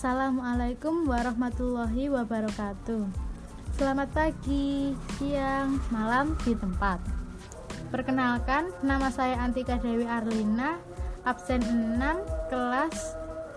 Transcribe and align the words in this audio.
Assalamualaikum 0.00 1.12
warahmatullahi 1.12 2.08
wabarakatuh. 2.08 3.04
Selamat 3.76 4.08
pagi, 4.16 4.96
siang, 5.20 5.76
malam 5.92 6.40
di 6.40 6.56
tempat. 6.56 7.04
Perkenalkan, 7.92 8.72
nama 8.80 9.12
saya 9.12 9.36
Antika 9.44 9.76
Dewi 9.76 10.08
Arlina, 10.08 10.80
absen 11.28 11.60
6, 12.00 12.00
kelas 12.48 12.96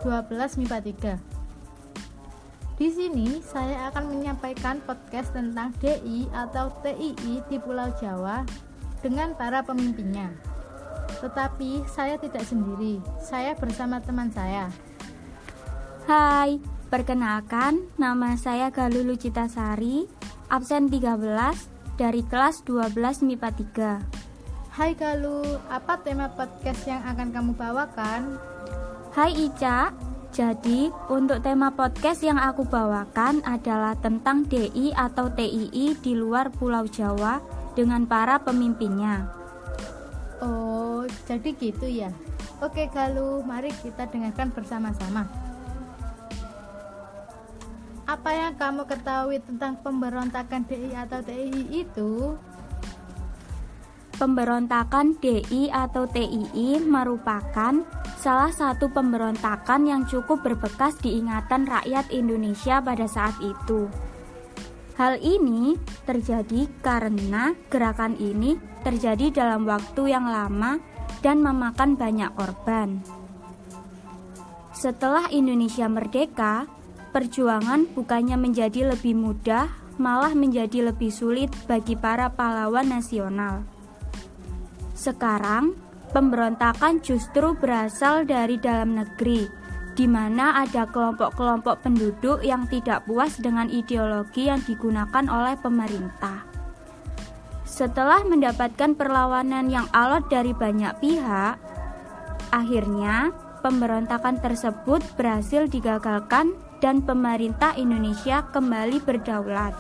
12 0.04 0.60
MIPA 0.60 1.16
3. 1.16 2.76
Di 2.76 2.92
sini 2.92 3.40
saya 3.40 3.88
akan 3.96 4.12
menyampaikan 4.12 4.84
podcast 4.84 5.32
tentang 5.32 5.72
DI 5.80 6.28
atau 6.36 6.76
TII 6.84 7.40
di 7.48 7.56
Pulau 7.56 7.88
Jawa 8.04 8.44
dengan 9.00 9.32
para 9.32 9.64
pemimpinnya. 9.64 10.28
Tetapi 11.24 11.88
saya 11.88 12.20
tidak 12.20 12.44
sendiri, 12.44 13.00
saya 13.24 13.56
bersama 13.56 14.04
teman 14.04 14.28
saya, 14.28 14.68
Hai, 16.04 16.60
perkenalkan 16.92 17.88
nama 17.96 18.36
saya 18.36 18.68
Galulu 18.68 19.16
Citasari, 19.16 20.04
absen 20.52 20.92
13 20.92 21.16
dari 21.96 22.20
kelas 22.28 22.60
12 22.68 23.24
MIPA 23.24 23.50
3. 24.04 24.76
Hai 24.76 24.92
Galu, 25.00 25.48
apa 25.72 26.04
tema 26.04 26.28
podcast 26.28 26.84
yang 26.84 27.00
akan 27.08 27.32
kamu 27.32 27.52
bawakan? 27.56 28.36
Hai 29.16 29.32
Ica, 29.48 29.96
jadi 30.36 30.92
untuk 31.08 31.40
tema 31.40 31.72
podcast 31.72 32.20
yang 32.20 32.36
aku 32.36 32.68
bawakan 32.68 33.40
adalah 33.48 33.96
tentang 33.96 34.44
DI 34.44 34.92
atau 34.92 35.32
TII 35.32 35.96
di 36.04 36.14
luar 36.20 36.52
Pulau 36.52 36.84
Jawa 36.84 37.40
dengan 37.80 38.04
para 38.04 38.44
pemimpinnya. 38.44 39.32
Oh, 40.44 41.08
jadi 41.32 41.56
gitu 41.56 41.88
ya. 41.88 42.12
Oke 42.60 42.92
Galu, 42.92 43.40
mari 43.48 43.72
kita 43.80 44.04
dengarkan 44.12 44.52
bersama-sama. 44.52 45.43
Apa 48.04 48.36
yang 48.36 48.54
kamu 48.60 48.84
ketahui 48.84 49.40
tentang 49.40 49.80
pemberontakan 49.80 50.68
DI 50.68 50.92
atau 50.92 51.24
TII 51.24 51.64
itu? 51.72 52.36
Pemberontakan 54.20 55.16
DI 55.24 55.72
atau 55.72 56.04
TII 56.12 56.84
merupakan 56.84 57.80
salah 58.20 58.52
satu 58.52 58.92
pemberontakan 58.92 59.88
yang 59.88 60.04
cukup 60.04 60.44
berbekas 60.44 61.00
di 61.00 61.16
ingatan 61.16 61.64
rakyat 61.64 62.12
Indonesia 62.12 62.84
pada 62.84 63.08
saat 63.08 63.40
itu. 63.40 63.88
Hal 65.00 65.18
ini 65.24 65.80
terjadi 66.06 66.70
karena 66.84 67.56
gerakan 67.72 68.20
ini 68.20 68.60
terjadi 68.84 69.32
dalam 69.32 69.64
waktu 69.66 70.12
yang 70.12 70.28
lama 70.28 70.78
dan 71.24 71.40
memakan 71.40 71.96
banyak 71.96 72.30
korban. 72.36 73.00
Setelah 74.76 75.32
Indonesia 75.32 75.88
merdeka, 75.88 76.68
perjuangan 77.14 77.86
bukannya 77.94 78.36
menjadi 78.36 78.90
lebih 78.90 79.14
mudah, 79.14 79.70
malah 80.02 80.34
menjadi 80.34 80.90
lebih 80.90 81.14
sulit 81.14 81.54
bagi 81.70 81.94
para 81.94 82.34
pahlawan 82.34 82.90
nasional. 82.90 83.62
Sekarang, 84.98 85.78
pemberontakan 86.10 87.06
justru 87.06 87.54
berasal 87.54 88.26
dari 88.26 88.58
dalam 88.58 88.98
negeri, 88.98 89.46
di 89.94 90.10
mana 90.10 90.66
ada 90.66 90.90
kelompok-kelompok 90.90 91.86
penduduk 91.86 92.42
yang 92.42 92.66
tidak 92.66 93.06
puas 93.06 93.38
dengan 93.38 93.70
ideologi 93.70 94.50
yang 94.50 94.62
digunakan 94.66 95.26
oleh 95.30 95.54
pemerintah. 95.62 96.50
Setelah 97.70 98.22
mendapatkan 98.26 98.94
perlawanan 98.98 99.70
yang 99.70 99.86
alot 99.94 100.30
dari 100.30 100.54
banyak 100.54 100.94
pihak, 101.02 101.58
akhirnya 102.54 103.34
pemberontakan 103.66 104.38
tersebut 104.38 105.02
berhasil 105.18 105.66
digagalkan 105.66 106.54
dan 106.84 107.00
pemerintah 107.00 107.80
Indonesia 107.80 108.44
kembali 108.52 109.00
berdaulat. 109.08 109.72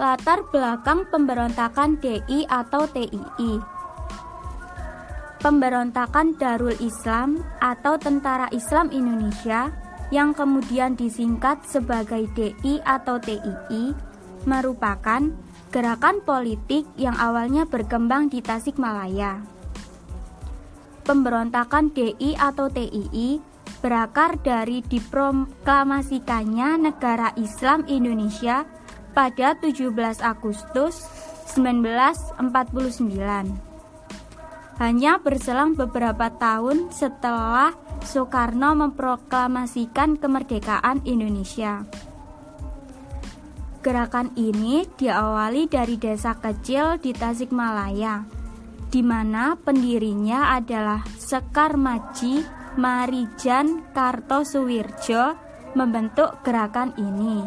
Latar 0.00 0.40
belakang 0.48 1.04
pemberontakan 1.12 2.00
DI 2.00 2.48
atau 2.48 2.88
TII 2.88 3.60
Pemberontakan 5.42 6.38
Darul 6.38 6.74
Islam 6.78 7.42
atau 7.58 7.98
Tentara 7.98 8.46
Islam 8.54 8.94
Indonesia 8.94 9.74
yang 10.14 10.32
kemudian 10.32 10.96
disingkat 10.96 11.66
sebagai 11.66 12.30
DI 12.32 12.80
atau 12.86 13.20
TII 13.20 13.92
merupakan 14.46 15.28
gerakan 15.74 16.22
politik 16.22 16.86
yang 16.94 17.18
awalnya 17.18 17.66
berkembang 17.66 18.30
di 18.30 18.38
Tasikmalaya 18.38 19.57
pemberontakan 21.08 21.88
DI 21.96 22.36
atau 22.36 22.68
TII 22.68 23.40
berakar 23.80 24.36
dari 24.44 24.84
diproklamasikannya 24.84 26.76
negara 26.76 27.32
Islam 27.40 27.88
Indonesia 27.88 28.68
pada 29.16 29.56
17 29.56 29.88
Agustus 30.20 31.08
1949. 31.56 32.44
Hanya 34.78 35.18
berselang 35.18 35.74
beberapa 35.74 36.30
tahun 36.30 36.92
setelah 36.94 37.72
Soekarno 38.04 38.78
memproklamasikan 38.78 40.20
kemerdekaan 40.22 41.02
Indonesia. 41.02 41.82
Gerakan 43.82 44.30
ini 44.38 44.86
diawali 44.86 45.66
dari 45.66 45.98
desa 45.98 46.36
kecil 46.38 47.00
di 47.02 47.10
Tasikmalaya 47.10 48.37
di 48.88 49.04
mana 49.04 49.56
pendirinya 49.60 50.56
adalah 50.56 51.04
Sekar 51.16 51.76
Maji 51.76 52.40
Marijan 52.80 53.84
Kartosuwirjo 53.92 55.36
membentuk 55.76 56.40
gerakan 56.40 56.96
ini. 56.96 57.44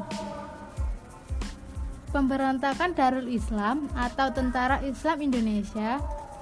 Pemberontakan 2.11 2.91
Darul 2.91 3.31
Islam 3.31 3.87
atau 3.95 4.29
Tentara 4.35 4.83
Islam 4.83 5.23
Indonesia 5.23 5.97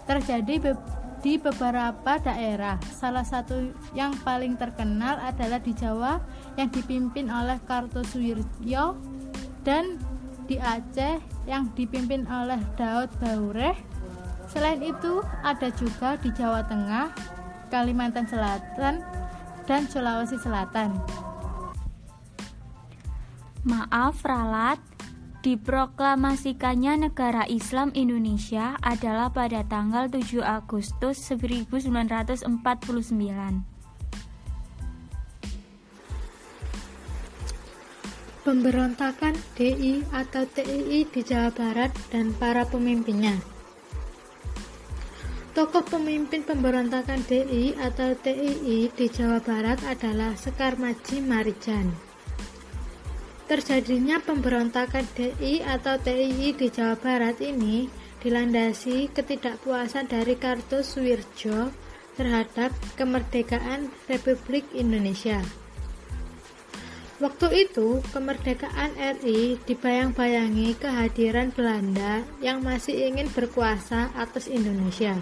terjadi 0.10 0.76
di 1.22 1.38
beberapa 1.38 2.18
daerah. 2.20 2.82
Salah 2.90 3.24
satu 3.24 3.70
yang 3.94 4.18
paling 4.26 4.58
terkenal 4.58 5.22
adalah 5.22 5.62
di 5.62 5.78
Jawa 5.78 6.18
yang 6.58 6.74
dipimpin 6.74 7.30
oleh 7.30 7.62
Kartosuwirjo 7.70 8.98
dan 9.62 10.02
di 10.50 10.58
Aceh 10.58 11.22
yang 11.46 11.70
dipimpin 11.78 12.26
oleh 12.26 12.58
Daud 12.74 13.14
Baureh 13.22 13.78
Selain 14.50 14.82
itu, 14.82 15.22
ada 15.46 15.70
juga 15.78 16.18
di 16.18 16.34
Jawa 16.34 16.66
Tengah, 16.66 17.14
Kalimantan 17.70 18.26
Selatan, 18.26 19.06
dan 19.70 19.86
Sulawesi 19.86 20.42
Selatan. 20.42 20.98
Maaf 23.62 24.26
Ralat, 24.26 24.82
diproklamasikannya 25.46 27.06
negara 27.06 27.46
Islam 27.46 27.94
Indonesia 27.94 28.74
adalah 28.82 29.30
pada 29.30 29.62
tanggal 29.70 30.10
7 30.10 30.42
Agustus 30.42 31.22
1949. 31.22 32.42
Pemberontakan 38.42 39.38
DI 39.54 40.02
atau 40.10 40.42
TII 40.50 41.06
di 41.06 41.22
Jawa 41.22 41.54
Barat 41.54 41.94
dan 42.10 42.34
para 42.34 42.66
pemimpinnya. 42.66 43.59
Tokoh 45.60 45.84
pemimpin 45.84 46.40
pemberontakan 46.48 47.20
DI 47.28 47.76
atau 47.76 48.16
TII 48.16 48.88
di 48.96 49.06
Jawa 49.12 49.44
Barat 49.44 49.76
adalah 49.84 50.32
Sekar 50.40 50.80
Maji 50.80 51.20
Marijan. 51.20 51.92
Terjadinya 53.44 54.24
pemberontakan 54.24 55.04
DI 55.20 55.60
atau 55.60 56.00
TII 56.00 56.56
di 56.56 56.72
Jawa 56.72 56.96
Barat 56.96 57.44
ini 57.44 57.92
dilandasi 58.24 59.12
ketidakpuasan 59.12 60.08
dari 60.08 60.40
Kartosuwirjo 60.40 61.76
terhadap 62.16 62.72
kemerdekaan 62.96 63.92
Republik 64.08 64.64
Indonesia. 64.72 65.44
Waktu 67.20 67.68
itu, 67.68 68.00
kemerdekaan 68.16 68.96
RI 68.96 69.60
dibayang-bayangi 69.68 70.80
kehadiran 70.80 71.52
Belanda 71.52 72.24
yang 72.40 72.64
masih 72.64 73.12
ingin 73.12 73.28
berkuasa 73.28 74.08
atas 74.16 74.48
Indonesia. 74.48 75.20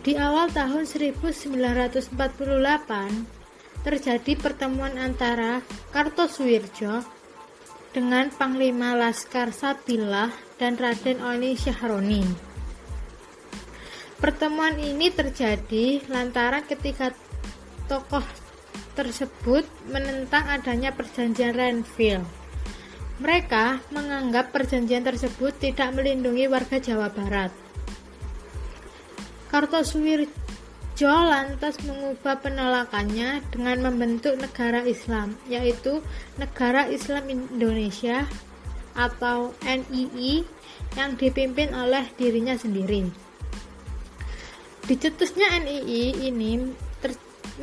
Di 0.00 0.16
awal 0.16 0.48
tahun 0.48 0.88
1948, 0.88 2.08
terjadi 3.84 4.32
pertemuan 4.32 4.96
antara 4.96 5.60
Kartosuwirjo 5.92 7.04
dengan 7.92 8.32
Panglima 8.32 8.96
Laskar 8.96 9.52
Sabillah 9.52 10.32
dan 10.56 10.80
Raden 10.80 11.20
Oni 11.20 11.52
Syahroni. 11.52 12.24
Pertemuan 14.16 14.80
ini 14.80 15.12
terjadi 15.12 16.00
lantaran 16.08 16.64
ketika 16.64 17.12
tokoh 17.84 18.24
tersebut 18.96 19.68
menentang 19.84 20.48
adanya 20.48 20.96
perjanjian 20.96 21.52
Renville. 21.52 22.24
Mereka 23.20 23.84
menganggap 23.92 24.48
perjanjian 24.48 25.04
tersebut 25.04 25.60
tidak 25.60 25.92
melindungi 25.92 26.48
warga 26.48 26.80
Jawa 26.80 27.12
Barat. 27.12 27.69
Kartosuwirjo 29.50 30.30
Suwirjo 31.00 31.16
lantas 31.26 31.80
mengubah 31.82 32.44
penolakannya 32.44 33.40
dengan 33.50 33.88
membentuk 33.88 34.36
negara 34.36 34.84
Islam, 34.84 35.32
yaitu 35.48 36.04
Negara 36.36 36.92
Islam 36.92 37.24
Indonesia 37.32 38.28
atau 38.92 39.56
NII 39.64 40.44
yang 41.00 41.16
dipimpin 41.16 41.72
oleh 41.72 42.04
dirinya 42.20 42.52
sendiri. 42.52 43.08
Dicetusnya 44.84 45.56
NII 45.64 46.30
ini 46.30 46.68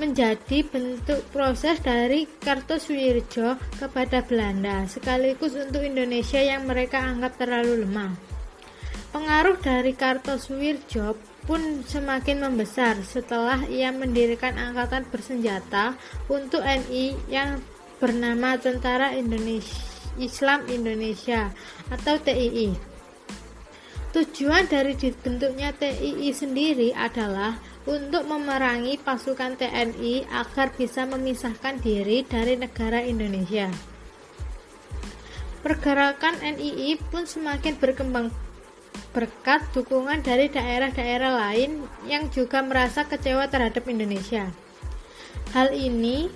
menjadi 0.02 0.66
bentuk 0.66 1.22
proses 1.30 1.78
dari 1.78 2.26
Kartosuwirjo 2.26 3.78
kepada 3.78 4.26
Belanda, 4.26 4.90
sekaligus 4.90 5.54
untuk 5.54 5.86
Indonesia 5.86 6.42
yang 6.42 6.66
mereka 6.66 7.06
anggap 7.06 7.38
terlalu 7.38 7.86
lemah. 7.86 8.18
Pengaruh 9.14 9.62
dari 9.62 9.94
Kartosuwirjo 9.94 11.37
pun 11.48 11.82
semakin 11.88 12.44
membesar 12.44 13.00
setelah 13.08 13.64
ia 13.72 13.96
mendirikan 13.96 14.60
angkatan 14.60 15.08
bersenjata 15.08 15.96
untuk 16.28 16.60
NI 16.60 17.16
yang 17.32 17.64
bernama 18.04 18.60
Tentara 18.60 19.16
Indonesia 19.16 19.88
Islam 20.18 20.66
Indonesia 20.68 21.54
atau 21.94 22.18
TII. 22.18 22.74
Tujuan 24.12 24.66
dari 24.66 24.98
dibentuknya 24.98 25.70
TII 25.78 26.34
sendiri 26.34 26.90
adalah 26.92 27.62
untuk 27.88 28.26
memerangi 28.26 28.98
pasukan 29.00 29.56
TNI 29.56 30.28
agar 30.28 30.74
bisa 30.74 31.06
memisahkan 31.06 31.80
diri 31.80 32.26
dari 32.26 32.58
negara 32.58 33.00
Indonesia. 33.06 33.70
Pergerakan 35.62 36.42
NII 36.42 36.98
pun 37.08 37.30
semakin 37.30 37.78
berkembang 37.78 38.34
berkat 39.16 39.64
dukungan 39.72 40.24
dari 40.24 40.52
daerah-daerah 40.52 41.32
lain 41.36 41.84
yang 42.08 42.28
juga 42.32 42.64
merasa 42.64 43.08
kecewa 43.08 43.48
terhadap 43.52 43.84
Indonesia. 43.88 44.52
Hal 45.56 45.72
ini 45.74 46.28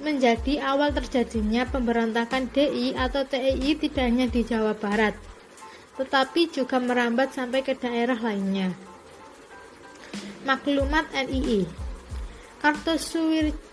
menjadi 0.00 0.64
awal 0.64 0.96
terjadinya 0.96 1.68
pemberontakan 1.68 2.48
DI 2.50 2.96
atau 2.96 3.28
TII 3.28 3.76
tidak 3.76 4.04
hanya 4.08 4.26
di 4.26 4.40
Jawa 4.42 4.72
Barat, 4.72 5.12
tetapi 6.00 6.48
juga 6.48 6.80
merambat 6.80 7.36
sampai 7.36 7.60
ke 7.60 7.76
daerah 7.76 8.16
lainnya. 8.16 8.72
Maklumat 10.48 11.12
NII 11.12 11.68
Kartosuwirjo 12.60 13.69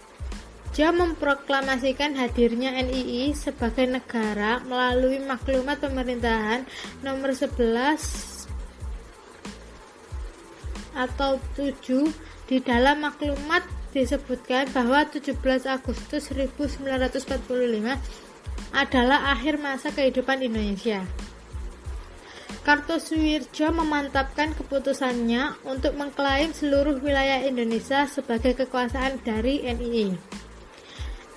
memproklamasikan 0.75 2.17
hadirnya 2.19 2.75
NII 2.75 3.33
sebagai 3.33 3.87
negara 3.87 4.59
melalui 4.67 5.23
maklumat 5.23 5.79
pemerintahan 5.79 6.67
nomor 7.01 7.31
11 7.33 8.37
atau 10.97 11.37
7 11.53 12.09
di 12.49 12.57
dalam 12.61 13.05
maklumat 13.05 13.65
disebutkan 13.93 14.69
bahwa 14.73 15.05
17 15.05 15.37
Agustus 15.65 16.29
1945 16.29 17.97
adalah 18.73 19.33
akhir 19.33 19.57
masa 19.57 19.89
kehidupan 19.93 20.45
Indonesia. 20.45 21.01
Kartosuwirjo 22.67 23.71
memantapkan 23.71 24.51
keputusannya 24.51 25.55
untuk 25.63 25.95
mengklaim 25.95 26.51
seluruh 26.51 26.99
wilayah 26.99 27.39
Indonesia 27.47 28.03
sebagai 28.11 28.59
kekuasaan 28.59 29.23
dari 29.23 29.63
NII. 29.63 30.19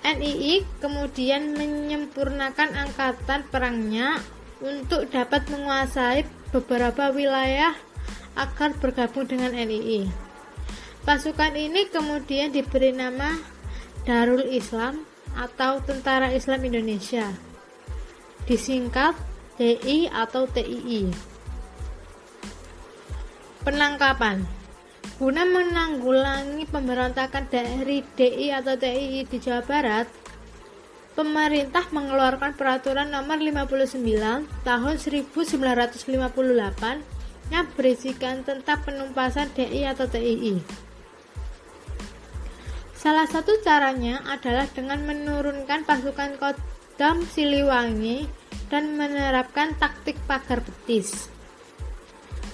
NII 0.01 0.65
kemudian 0.81 1.53
menyempurnakan 1.53 2.73
angkatan 2.89 3.45
perangnya 3.53 4.17
untuk 4.65 5.09
dapat 5.13 5.45
menguasai 5.53 6.25
beberapa 6.53 7.13
wilayah 7.13 7.77
agar 8.37 8.73
bergabung 8.81 9.29
dengan 9.29 9.53
NII. 9.53 10.09
Pasukan 11.05 11.57
ini 11.57 11.89
kemudian 11.89 12.53
diberi 12.53 12.93
nama 12.93 13.41
Darul 14.05 14.45
Islam 14.49 15.05
atau 15.37 15.81
Tentara 15.85 16.33
Islam 16.33 16.65
Indonesia. 16.65 17.29
Disingkat 18.45 19.17
TI 19.61 20.09
atau 20.09 20.49
TII. 20.49 21.13
Penangkapan 23.61 24.60
Guna 25.21 25.45
menanggulangi 25.45 26.65
pemberontakan 26.65 27.53
dari 27.53 28.01
DI 28.17 28.57
atau 28.57 28.73
TII 28.73 29.29
di 29.29 29.37
Jawa 29.37 29.61
Barat, 29.61 30.09
pemerintah 31.13 31.85
mengeluarkan 31.93 32.57
peraturan 32.57 33.13
nomor 33.13 33.37
59 33.37 34.01
tahun 34.65 34.95
1958 34.97 37.53
yang 37.53 37.67
berisikan 37.77 38.49
tentang 38.49 38.81
penumpasan 38.81 39.53
DI 39.53 39.93
atau 39.93 40.09
TII. 40.09 40.57
Salah 42.97 43.29
satu 43.29 43.61
caranya 43.61 44.25
adalah 44.25 44.73
dengan 44.73 45.05
menurunkan 45.05 45.85
pasukan 45.85 46.41
Kodam 46.41 47.29
Siliwangi 47.29 48.25
dan 48.73 48.97
menerapkan 48.97 49.77
taktik 49.77 50.17
pagar 50.25 50.65
betis. 50.65 51.29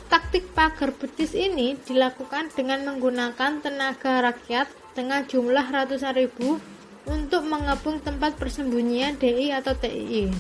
Taktik 0.07 0.55
pagar 0.55 0.95
betis 0.95 1.35
ini 1.35 1.75
dilakukan 1.83 2.55
dengan 2.55 2.87
menggunakan 2.87 3.59
tenaga 3.59 4.23
rakyat 4.23 4.71
dengan 4.95 5.27
jumlah 5.27 5.67
ratusan 5.67 6.15
ribu 6.15 6.63
untuk 7.07 7.43
mengepung 7.47 8.03
tempat 8.03 8.39
persembunyian 8.39 9.19
DI 9.19 9.51
atau 9.55 9.75
TII. 9.75 10.31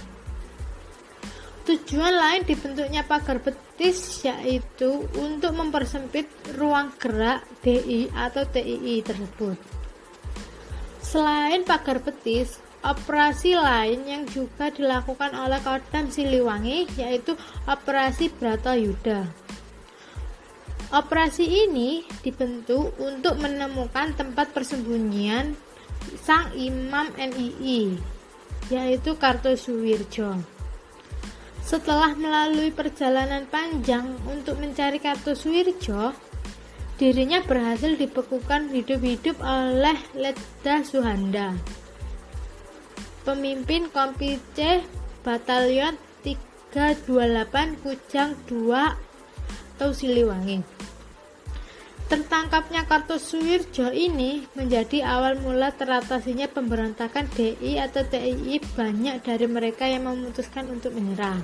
Tujuan 1.66 2.14
lain 2.14 2.46
dibentuknya 2.46 3.02
pagar 3.02 3.42
betis 3.42 4.22
yaitu 4.22 5.02
untuk 5.18 5.50
mempersempit 5.50 6.30
ruang 6.54 6.94
gerak 7.02 7.42
DI 7.66 8.06
atau 8.14 8.46
TII 8.46 9.02
tersebut. 9.02 9.58
Selain 11.02 11.66
pagar 11.66 11.98
betis, 11.98 12.62
operasi 12.86 13.58
lain 13.58 14.06
yang 14.06 14.22
juga 14.30 14.70
dilakukan 14.70 15.34
oleh 15.34 15.58
Kodam 15.58 16.06
Siliwangi 16.06 16.86
yaitu 16.98 17.34
operasi 17.66 18.30
Bratayuda. 18.30 19.45
Operasi 20.86 21.66
ini 21.66 22.06
dibentuk 22.22 22.94
untuk 23.02 23.42
menemukan 23.42 24.14
tempat 24.14 24.54
persembunyian 24.54 25.58
sang 26.22 26.54
imam 26.54 27.10
NII, 27.18 27.98
yaitu 28.70 29.18
Kartosuwirjo. 29.18 30.38
Setelah 31.66 32.14
melalui 32.14 32.70
perjalanan 32.70 33.50
panjang 33.50 34.14
untuk 34.30 34.62
mencari 34.62 35.02
Kartosuwirjo, 35.02 36.14
dirinya 37.02 37.42
berhasil 37.42 37.98
dibekukan 37.98 38.70
hidup-hidup 38.70 39.42
oleh 39.42 39.98
Letda 40.14 40.86
Suhanda, 40.86 41.58
pemimpin 43.26 43.90
Kompice 43.90 44.86
Batalion 45.26 45.98
328 46.22 47.82
Kujang 47.82 48.38
2 48.46 49.05
atau 49.76 49.92
Siliwangi. 49.92 50.64
Tertangkapnya 52.06 52.86
Kartosuwirjo 52.88 53.92
ini 53.92 54.48
menjadi 54.56 55.04
awal 55.04 55.36
mula 55.42 55.74
teratasinya 55.74 56.48
pemberontakan 56.48 57.28
DI 57.34 57.82
atau 57.82 58.06
TII 58.08 58.56
banyak 58.72 59.20
dari 59.26 59.46
mereka 59.50 59.84
yang 59.90 60.08
memutuskan 60.08 60.70
untuk 60.72 60.96
menyerah. 60.96 61.42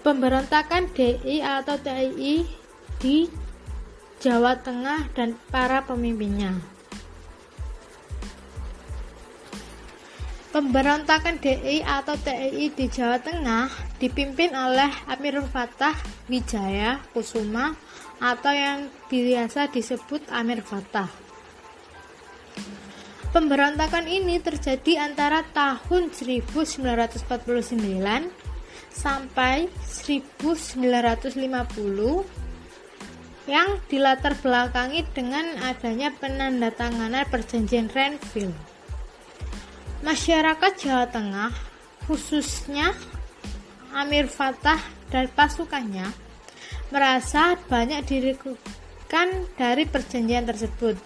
Pemberontakan 0.00 0.88
DI 0.96 1.44
atau 1.44 1.76
TII 1.76 2.46
di 3.02 3.26
Jawa 4.22 4.54
Tengah 4.54 5.10
dan 5.18 5.34
para 5.50 5.82
pemimpinnya. 5.82 6.79
Pemberontakan 10.60 11.40
DI 11.40 11.80
atau 11.80 12.20
TII 12.20 12.68
di 12.76 12.84
Jawa 12.92 13.16
Tengah 13.16 13.96
dipimpin 13.96 14.52
oleh 14.52 14.92
Amirul 15.08 15.48
Fatah 15.48 15.96
Wijaya 16.28 17.00
Kusuma 17.16 17.72
atau 18.20 18.52
yang 18.52 18.92
biasa 19.08 19.72
disebut 19.72 20.28
Amir 20.28 20.60
Fatah. 20.60 21.08
Pemberontakan 23.32 24.04
ini 24.04 24.36
terjadi 24.36 25.08
antara 25.08 25.48
tahun 25.48 26.12
1949 26.12 27.24
sampai 28.92 29.64
1950 29.64 30.76
yang 33.48 33.80
dilatar 33.88 34.36
belakangi 34.44 35.08
dengan 35.16 35.56
adanya 35.64 36.12
penandatanganan 36.20 37.24
perjanjian 37.32 37.88
Renville. 37.88 38.79
Masyarakat 40.00 40.72
Jawa 40.80 41.12
Tengah, 41.12 41.52
khususnya 42.08 42.96
Amir 43.92 44.32
Fatah 44.32 44.80
dan 45.12 45.28
pasukannya, 45.28 46.08
merasa 46.88 47.60
banyak 47.68 48.00
dirugikan 48.08 49.44
dari 49.60 49.84
perjanjian 49.84 50.48
tersebut. 50.48 50.96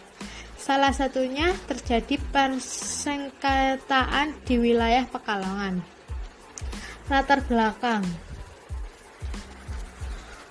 Salah 0.55 0.95
satunya 0.95 1.51
terjadi 1.67 2.23
persengketaan 2.33 4.33
di 4.47 4.63
wilayah 4.63 5.11
Pekalongan. 5.11 5.83
Latar 7.11 7.43
belakang 7.45 8.01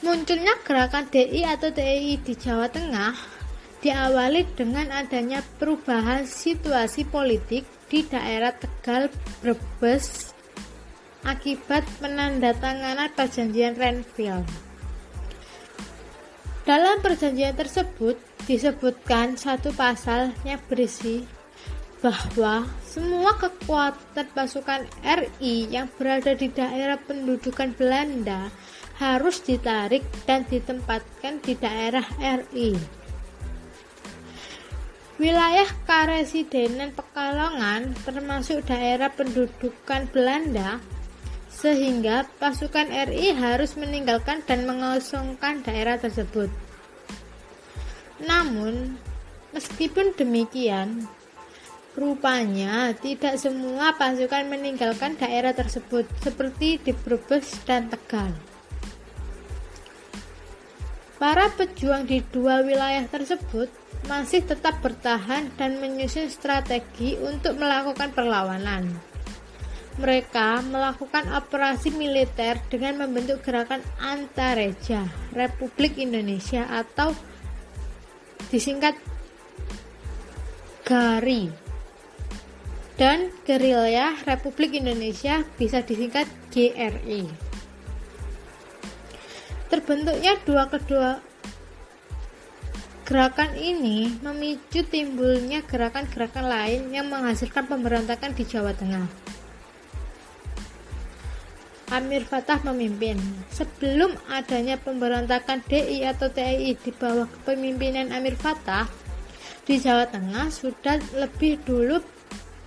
Munculnya 0.04 0.60
gerakan 0.68 1.08
DI 1.10 1.48
atau 1.48 1.72
TII 1.74 2.20
di 2.22 2.38
Jawa 2.38 2.70
Tengah 2.70 3.16
diawali 3.82 4.46
dengan 4.54 4.94
adanya 4.94 5.42
perubahan 5.58 6.28
situasi 6.28 7.08
politik 7.08 7.73
di 7.94 8.02
daerah 8.10 8.50
Tegal, 8.58 9.06
Brebes 9.38 10.34
akibat 11.22 11.86
penandatanganan 12.02 13.14
perjanjian 13.14 13.78
Renville. 13.78 14.42
Dalam 16.66 17.06
perjanjian 17.06 17.54
tersebut 17.54 18.18
disebutkan 18.50 19.38
satu 19.38 19.70
pasal 19.78 20.34
yang 20.42 20.58
berisi 20.66 21.22
bahwa 22.02 22.66
semua 22.82 23.38
kekuatan 23.38 24.26
pasukan 24.34 24.90
RI 25.06 25.70
yang 25.70 25.86
berada 25.94 26.34
di 26.34 26.50
daerah 26.50 26.98
pendudukan 26.98 27.78
Belanda 27.78 28.50
harus 28.98 29.38
ditarik 29.46 30.02
dan 30.26 30.50
ditempatkan 30.50 31.46
di 31.46 31.54
daerah 31.62 32.04
RI. 32.18 33.03
Wilayah 35.22 35.70
Karesidenan 35.86 36.98
Pekalongan 36.98 37.94
termasuk 38.02 38.66
daerah 38.66 39.14
pendudukan 39.14 40.10
Belanda 40.10 40.82
sehingga 41.54 42.26
pasukan 42.42 42.90
RI 42.90 43.38
harus 43.38 43.78
meninggalkan 43.78 44.42
dan 44.42 44.66
mengosongkan 44.66 45.62
daerah 45.62 46.02
tersebut. 46.02 46.50
Namun, 48.26 48.98
meskipun 49.54 50.18
demikian, 50.18 51.06
rupanya 51.94 52.98
tidak 52.98 53.38
semua 53.38 53.94
pasukan 53.94 54.50
meninggalkan 54.50 55.14
daerah 55.14 55.54
tersebut 55.54 56.10
seperti 56.26 56.82
di 56.82 56.90
Brebes 56.90 57.54
dan 57.70 57.86
Tegal. 57.94 58.34
Para 61.22 61.54
pejuang 61.54 62.10
di 62.10 62.26
dua 62.34 62.66
wilayah 62.66 63.06
tersebut 63.06 63.83
masih 64.08 64.44
tetap 64.44 64.84
bertahan 64.84 65.48
dan 65.56 65.80
menyusun 65.80 66.28
strategi 66.28 67.16
untuk 67.20 67.56
melakukan 67.56 68.12
perlawanan. 68.12 68.92
Mereka 69.94 70.66
melakukan 70.74 71.30
operasi 71.38 71.94
militer 71.94 72.58
dengan 72.68 73.06
membentuk 73.06 73.46
gerakan 73.46 73.80
Antareja 74.02 75.06
Republik 75.38 76.02
Indonesia 76.02 76.66
atau 76.66 77.14
disingkat 78.50 78.98
GARI 80.84 81.54
dan 82.98 83.34
gerilya 83.46 84.18
Republik 84.26 84.78
Indonesia 84.78 85.42
bisa 85.58 85.82
disingkat 85.82 86.30
GRI. 86.54 87.26
Terbentuknya 89.70 90.38
dua 90.46 90.70
kedua 90.70 91.33
gerakan 93.04 93.52
ini 93.60 94.08
memicu 94.24 94.80
timbulnya 94.88 95.60
gerakan-gerakan 95.68 96.48
lain 96.48 96.82
yang 96.96 97.12
menghasilkan 97.12 97.68
pemberontakan 97.68 98.32
di 98.32 98.48
Jawa 98.48 98.72
Tengah. 98.72 99.04
Amir 101.92 102.24
Fatah 102.24 102.64
memimpin. 102.64 103.20
Sebelum 103.52 104.16
adanya 104.32 104.80
pemberontakan 104.80 105.62
DI 105.68 106.08
atau 106.08 106.32
TII 106.32 106.80
di 106.80 106.92
bawah 106.96 107.28
kepemimpinan 107.28 108.16
Amir 108.16 108.40
Fatah, 108.40 108.88
di 109.68 109.78
Jawa 109.78 110.08
Tengah 110.08 110.48
sudah 110.48 110.98
lebih 111.20 111.60
dulu 111.68 112.00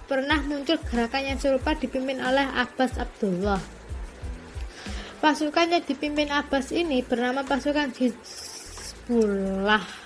pernah 0.05 0.38
muncul 0.45 0.76
gerakan 0.85 1.33
yang 1.33 1.38
serupa 1.40 1.73
dipimpin 1.75 2.21
oleh 2.21 2.45
Abbas 2.45 3.00
Abdullah. 3.00 3.59
Pasukan 5.19 5.75
yang 5.75 5.83
dipimpin 5.83 6.28
Abbas 6.28 6.71
ini 6.76 7.00
bernama 7.02 7.43
pasukan 7.43 7.90
Hizbullah 7.97 10.05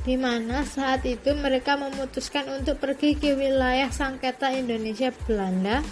di 0.00 0.16
mana 0.16 0.64
saat 0.64 1.04
itu 1.04 1.36
mereka 1.36 1.76
memutuskan 1.76 2.48
untuk 2.56 2.80
pergi 2.80 3.20
ke 3.20 3.36
wilayah 3.36 3.92
sengketa 3.92 4.48
Indonesia 4.56 5.12
Belanda 5.28 5.84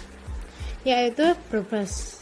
yaitu 0.81 1.35
Brebes. 1.51 2.17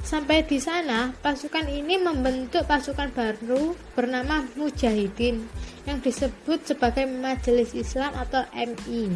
Sampai 0.00 0.42
di 0.48 0.56
sana, 0.56 1.12
pasukan 1.20 1.68
ini 1.68 2.00
membentuk 2.00 2.64
pasukan 2.64 3.12
baru 3.12 3.76
bernama 3.92 4.48
Mujahidin 4.56 5.44
yang 5.84 6.00
disebut 6.00 6.64
sebagai 6.64 7.04
Majelis 7.04 7.76
Islam 7.76 8.16
atau 8.16 8.42
MI. 8.56 9.12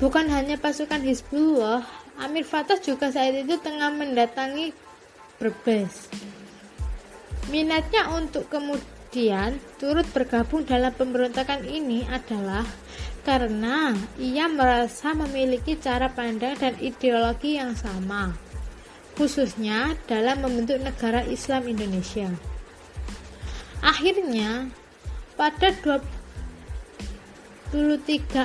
Bukan 0.00 0.26
hanya 0.32 0.56
pasukan 0.56 1.04
Hizbullah, 1.04 1.84
Amir 2.18 2.48
Fatah 2.48 2.80
juga 2.80 3.12
saat 3.12 3.36
itu 3.36 3.60
tengah 3.60 3.92
mendatangi 3.92 4.72
Brebes. 5.36 6.08
Minatnya 7.52 8.08
untuk 8.16 8.48
kemudian 8.48 9.01
turut 9.76 10.08
bergabung 10.16 10.64
dalam 10.64 10.88
pemberontakan 10.96 11.68
ini 11.68 12.08
adalah 12.08 12.64
karena 13.28 13.92
ia 14.16 14.48
merasa 14.48 15.12
memiliki 15.12 15.76
cara 15.76 16.08
pandang 16.08 16.56
dan 16.56 16.80
ideologi 16.80 17.60
yang 17.60 17.76
sama, 17.76 18.32
khususnya 19.14 20.00
dalam 20.08 20.40
membentuk 20.40 20.80
negara 20.80 21.20
Islam 21.28 21.68
Indonesia. 21.68 22.32
Akhirnya, 23.84 24.72
pada 25.36 25.76
23 25.76 26.00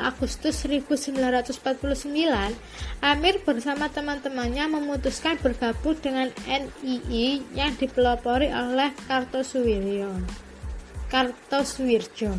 Agustus 0.03 0.67
1949, 0.67 2.51
Amir 2.99 3.39
bersama 3.45 3.87
teman-temannya 3.87 4.67
memutuskan 4.67 5.39
bergabung 5.39 5.95
dengan 6.03 6.27
NII 6.43 7.55
yang 7.55 7.71
dipelopori 7.79 8.51
oleh 8.51 8.91
Kartosuwiryo. 9.07 10.43
Kartosuwirjo. 11.07 12.35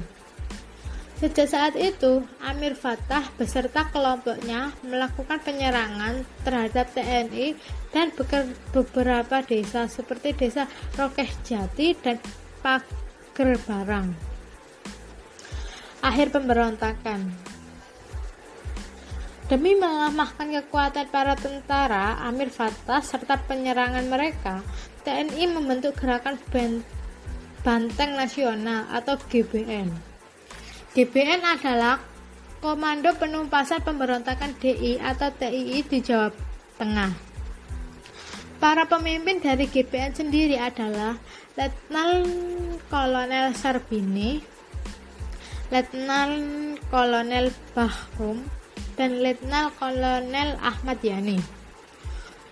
Sejak 1.19 1.51
saat 1.51 1.75
itu, 1.75 2.23
Amir 2.39 2.79
Fatah 2.79 3.27
beserta 3.35 3.91
kelompoknya 3.91 4.71
melakukan 4.87 5.43
penyerangan 5.43 6.23
terhadap 6.47 6.95
TNI 6.95 7.59
dan 7.91 8.15
beberapa 8.71 9.43
desa 9.43 9.91
seperti 9.91 10.39
desa 10.39 10.71
Rokeh 10.95 11.27
Jati 11.43 11.99
dan 11.99 12.23
Pager 12.63 13.59
Barang 13.67 14.29
akhir 15.99 16.31
pemberontakan. 16.31 17.21
Demi 19.49 19.73
melemahkan 19.81 20.45
kekuatan 20.61 21.09
para 21.09 21.33
tentara 21.33 22.21
Amir 22.29 22.53
Fatah 22.53 23.01
serta 23.01 23.41
penyerangan 23.49 24.05
mereka, 24.05 24.61
TNI 25.09 25.49
membentuk 25.49 25.97
gerakan 25.97 26.37
Banteng 27.67 28.15
Nasional 28.15 28.87
atau 28.91 29.19
GBN. 29.19 29.91
GBN 30.95 31.43
adalah 31.45 32.01
Komando 32.59 33.15
Penumpasan 33.15 33.87
Pemberontakan 33.87 34.59
DI 34.59 34.99
atau 34.99 35.31
TII 35.31 35.79
di 35.87 35.99
Jawa 36.03 36.35
Tengah. 36.75 37.15
Para 38.59 38.83
pemimpin 38.91 39.39
dari 39.39 39.71
GBN 39.71 40.19
sendiri 40.19 40.59
adalah 40.59 41.15
Letnan 41.55 42.27
Kolonel 42.91 43.55
Sarbini, 43.55 44.43
Letnan 45.71 46.75
Kolonel 46.91 47.55
Bahrum, 47.71 48.43
dan 48.99 49.23
Letnan 49.23 49.71
Kolonel 49.79 50.59
Ahmad 50.59 50.99
Yani. 50.99 51.39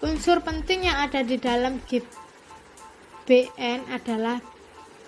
Unsur 0.07 0.39
penting 0.47 0.87
yang 0.87 1.03
ada 1.03 1.27
di 1.27 1.35
dalam 1.43 1.83
GBN 1.91 3.91
adalah 3.91 4.39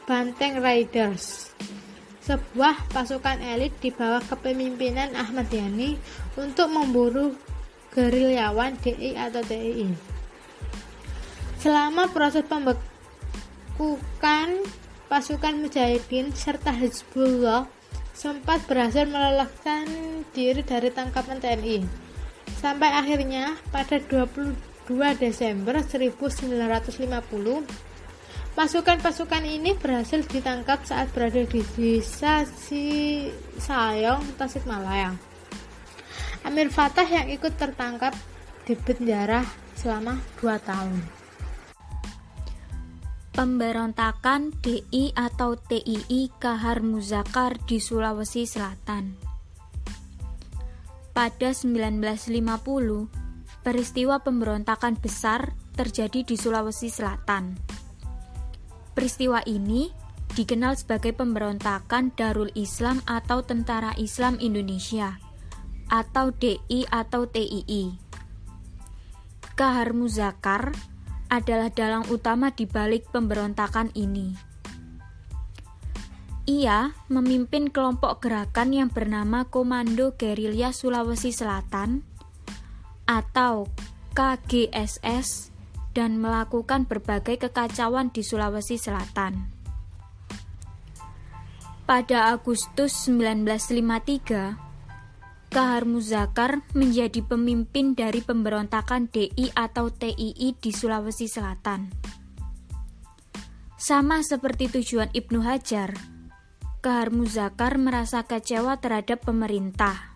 Banteng 0.08 0.64
Riders, 0.64 1.52
sebuah 2.24 2.88
pasukan 2.96 3.44
elit 3.44 3.76
di 3.76 3.92
bawah 3.92 4.24
kepemimpinan 4.24 5.12
Ahmad 5.12 5.52
Yani 5.52 6.00
untuk 6.32 6.72
memburu 6.72 7.36
gerilyawan 7.92 8.80
DI 8.80 9.20
atau 9.20 9.44
DII. 9.44 9.92
Selama 11.60 12.08
proses 12.08 12.40
pembekukan 12.48 14.48
pasukan 15.12 15.60
Mujahidin 15.60 16.32
serta 16.32 16.72
Hezbollah 16.72 17.68
sempat 18.16 18.64
berhasil 18.64 19.04
meloloskan 19.04 19.84
diri 20.32 20.64
dari 20.64 20.88
tangkapan 20.88 21.36
TNI. 21.36 21.84
Sampai 22.56 22.96
akhirnya 22.96 23.60
pada 23.68 24.00
22 24.00 24.56
Desember 25.20 25.84
1950, 25.84 27.87
pasukan-pasukan 28.58 29.46
ini 29.46 29.78
berhasil 29.78 30.26
ditangkap 30.26 30.82
saat 30.82 31.14
berada 31.14 31.46
di 31.46 31.62
desa 31.78 32.42
Sayong, 33.54 34.34
Tasikmalaya. 34.34 35.14
Amir 36.42 36.66
Fatah 36.66 37.06
yang 37.06 37.30
ikut 37.30 37.54
tertangkap 37.54 38.18
di 38.66 38.74
penjara 38.74 39.46
selama 39.78 40.18
2 40.42 40.58
tahun. 40.58 40.98
Pemberontakan 43.30 44.50
DI 44.58 45.14
atau 45.14 45.54
TII 45.54 46.26
Kahar 46.42 46.82
Muzakar 46.82 47.62
di 47.62 47.78
Sulawesi 47.78 48.42
Selatan. 48.42 49.14
Pada 51.14 51.54
1950, 51.54 53.06
peristiwa 53.62 54.18
pemberontakan 54.18 54.98
besar 54.98 55.54
terjadi 55.78 56.26
di 56.26 56.34
Sulawesi 56.34 56.90
Selatan. 56.90 57.78
Peristiwa 58.98 59.38
ini 59.46 59.94
dikenal 60.34 60.74
sebagai 60.74 61.14
pemberontakan 61.14 62.10
Darul 62.18 62.50
Islam 62.58 62.98
atau 63.06 63.46
Tentara 63.46 63.94
Islam 63.94 64.42
Indonesia 64.42 65.22
atau 65.86 66.34
DI 66.34 66.82
atau 66.90 67.30
TII. 67.30 67.94
Kahar 69.54 69.94
Muzakar 69.94 70.74
adalah 71.30 71.70
dalang 71.70 72.10
utama 72.10 72.50
di 72.50 72.66
balik 72.66 73.06
pemberontakan 73.14 73.94
ini. 73.94 74.34
Ia 76.50 76.90
memimpin 77.06 77.70
kelompok 77.70 78.18
gerakan 78.18 78.74
yang 78.74 78.90
bernama 78.90 79.46
Komando 79.46 80.18
Gerilya 80.18 80.74
Sulawesi 80.74 81.30
Selatan 81.30 82.02
atau 83.06 83.70
KGSS 84.18 85.54
dan 85.96 86.20
melakukan 86.20 86.84
berbagai 86.84 87.38
kekacauan 87.48 88.12
di 88.12 88.22
Sulawesi 88.26 88.76
Selatan. 88.76 89.58
Pada 91.88 92.36
Agustus 92.36 92.92
1953, 93.08 94.68
Kahar 95.48 95.88
Muzakar 95.88 96.60
menjadi 96.76 97.24
pemimpin 97.24 97.96
dari 97.96 98.20
pemberontakan 98.20 99.08
DI 99.08 99.56
atau 99.56 99.88
TII 99.88 100.52
di 100.60 100.70
Sulawesi 100.70 101.24
Selatan. 101.24 101.88
Sama 103.80 104.20
seperti 104.20 104.68
tujuan 104.68 105.08
Ibnu 105.16 105.40
Hajar, 105.40 105.96
Kahar 106.84 107.08
Muzakar 107.08 107.80
merasa 107.80 108.28
kecewa 108.28 108.76
terhadap 108.76 109.24
pemerintah. 109.24 110.12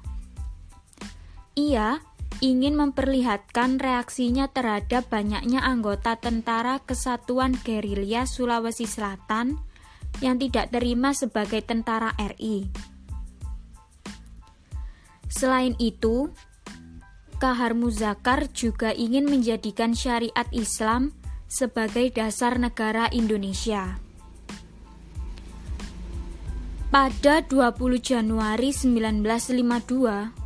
Ia 1.57 2.05
ingin 2.42 2.75
memperlihatkan 2.75 3.78
reaksinya 3.78 4.50
terhadap 4.50 5.06
banyaknya 5.06 5.62
anggota 5.62 6.18
Tentara 6.18 6.82
Kesatuan 6.82 7.54
Gerilya 7.62 8.26
Sulawesi 8.26 8.90
Selatan 8.90 9.62
yang 10.18 10.42
tidak 10.42 10.75
terima 10.75 11.14
sebagai 11.14 11.62
tentara 11.62 12.11
RI. 12.18 12.66
Selain 15.30 15.78
itu, 15.78 16.34
Kahar 17.38 17.78
Muzakar 17.78 18.50
juga 18.50 18.90
ingin 18.90 19.30
menjadikan 19.30 19.94
syariat 19.96 20.46
Islam 20.50 21.14
sebagai 21.46 22.11
dasar 22.11 22.58
negara 22.58 23.06
Indonesia. 23.14 24.02
Pada 26.92 27.40
20 27.40 28.02
Januari 28.04 28.68
1952, 28.75 30.41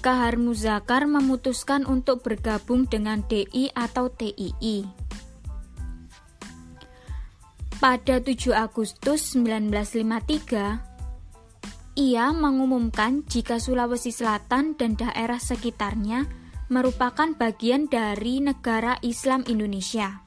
Kahar 0.00 0.40
Muzakar 0.40 1.04
memutuskan 1.04 1.84
untuk 1.84 2.24
bergabung 2.24 2.88
dengan 2.88 3.20
DI 3.20 3.68
atau 3.76 4.08
TII. 4.08 4.88
Pada 7.76 8.16
7 8.16 8.56
Agustus 8.56 9.36
1953, 9.36 12.00
ia 12.00 12.32
mengumumkan 12.32 13.28
jika 13.28 13.60
Sulawesi 13.60 14.08
Selatan 14.08 14.72
dan 14.80 14.96
daerah 14.96 15.36
sekitarnya 15.36 16.24
merupakan 16.72 17.36
bagian 17.36 17.84
dari 17.84 18.40
negara 18.40 18.96
Islam 19.04 19.44
Indonesia. 19.44 20.24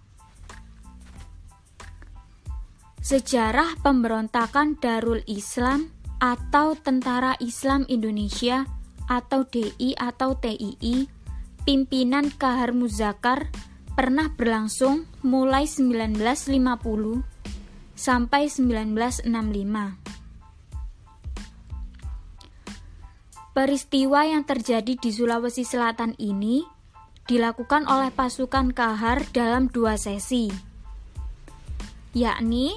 Sejarah 3.01 3.82
pemberontakan 3.82 4.77
Darul 4.77 5.25
Islam 5.25 5.89
atau 6.22 6.77
Tentara 6.77 7.34
Islam 7.42 7.89
Indonesia 7.89 8.83
atau 9.20 9.46
DI 9.46 9.93
atau 10.00 10.34
TII 10.38 11.05
pimpinan 11.63 12.34
Kahar 12.34 12.74
Muzakar 12.75 13.53
pernah 13.93 14.33
berlangsung 14.33 15.05
mulai 15.22 15.70
1950 15.70 17.24
sampai 17.94 18.50
1965. 18.50 20.03
Peristiwa 23.53 24.25
yang 24.25 24.42
terjadi 24.50 24.98
di 24.98 25.09
Sulawesi 25.14 25.61
Selatan 25.61 26.18
ini 26.18 26.66
dilakukan 27.29 27.85
oleh 27.85 28.09
pasukan 28.09 28.74
Kahar 28.74 29.22
dalam 29.29 29.70
dua 29.70 29.94
sesi, 29.96 30.50
yakni 32.18 32.74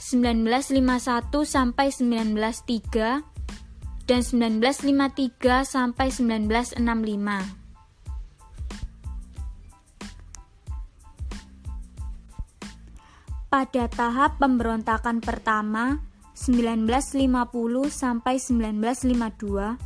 1951 0.00 1.44
sampai 1.44 1.92
1903 1.92 3.29
dan 4.10 4.26
1953 4.26 5.62
sampai 5.62 6.10
1965. 6.10 6.82
Pada 13.46 13.84
tahap 13.86 14.42
pemberontakan 14.42 15.22
pertama 15.22 16.02
1950 16.34 17.86
sampai 17.86 18.42
1952 18.42 19.78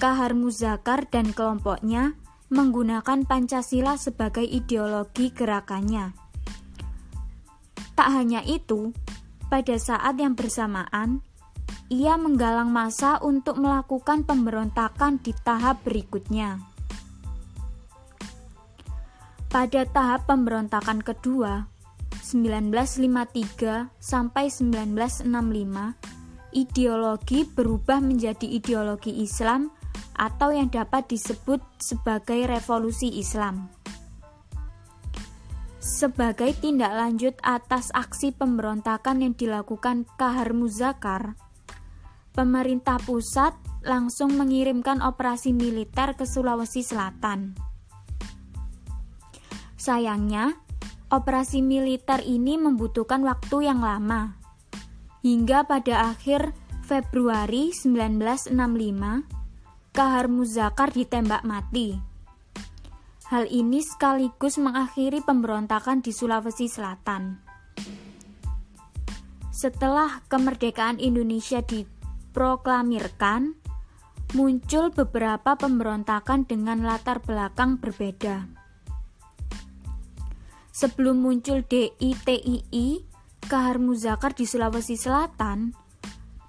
Kahar 0.00 0.32
Muzakar 0.32 1.04
dan 1.12 1.36
kelompoknya 1.36 2.16
menggunakan 2.48 3.28
Pancasila 3.28 4.00
sebagai 4.00 4.44
ideologi 4.44 5.28
gerakannya. 5.36 6.16
Tak 7.92 8.08
hanya 8.08 8.40
itu, 8.48 8.96
pada 9.52 9.76
saat 9.76 10.16
yang 10.16 10.32
bersamaan, 10.32 11.20
ia 11.90 12.14
menggalang 12.14 12.70
massa 12.70 13.18
untuk 13.18 13.58
melakukan 13.58 14.22
pemberontakan 14.22 15.18
di 15.18 15.34
tahap 15.42 15.82
berikutnya. 15.82 16.62
Pada 19.50 19.82
tahap 19.82 20.30
pemberontakan 20.30 21.02
kedua, 21.02 21.66
1953 22.22 23.90
sampai 23.98 24.46
1965, 24.46 25.26
ideologi 26.54 27.42
berubah 27.42 27.98
menjadi 27.98 28.46
ideologi 28.46 29.10
Islam 29.18 29.74
atau 30.14 30.54
yang 30.54 30.70
dapat 30.70 31.10
disebut 31.10 31.58
sebagai 31.82 32.46
revolusi 32.46 33.18
Islam. 33.18 33.66
Sebagai 35.80 36.54
tindak 36.60 36.92
lanjut 36.92 37.34
atas 37.42 37.90
aksi 37.90 38.36
pemberontakan 38.36 39.24
yang 39.24 39.34
dilakukan 39.34 40.04
Kahar 40.20 40.52
Muzakar, 40.52 41.34
pemerintah 42.34 42.98
pusat 43.02 43.52
langsung 43.80 44.36
mengirimkan 44.36 45.00
operasi 45.00 45.56
militer 45.56 46.14
ke 46.14 46.28
Sulawesi 46.28 46.84
Selatan. 46.84 47.56
Sayangnya, 49.80 50.60
operasi 51.08 51.64
militer 51.64 52.20
ini 52.20 52.60
membutuhkan 52.60 53.24
waktu 53.24 53.64
yang 53.72 53.80
lama. 53.80 54.36
Hingga 55.24 55.64
pada 55.64 56.12
akhir 56.12 56.52
Februari 56.84 57.72
1965, 57.72 58.52
Kahar 59.90 60.26
Muzakar 60.28 60.92
ditembak 60.92 61.42
mati. 61.48 61.96
Hal 63.30 63.46
ini 63.46 63.78
sekaligus 63.78 64.58
mengakhiri 64.58 65.22
pemberontakan 65.22 66.02
di 66.02 66.10
Sulawesi 66.10 66.66
Selatan. 66.66 67.38
Setelah 69.54 70.24
kemerdekaan 70.26 70.98
Indonesia 70.98 71.62
diproklamirkan, 72.30 73.58
muncul 74.38 74.94
beberapa 74.94 75.58
pemberontakan 75.58 76.46
dengan 76.46 76.86
latar 76.86 77.18
belakang 77.18 77.82
berbeda. 77.82 78.46
Sebelum 80.70 81.18
muncul 81.18 81.66
DITII, 81.66 83.02
Kahar 83.50 83.82
Muzakar 83.82 84.38
di 84.38 84.46
Sulawesi 84.46 84.94
Selatan, 84.94 85.74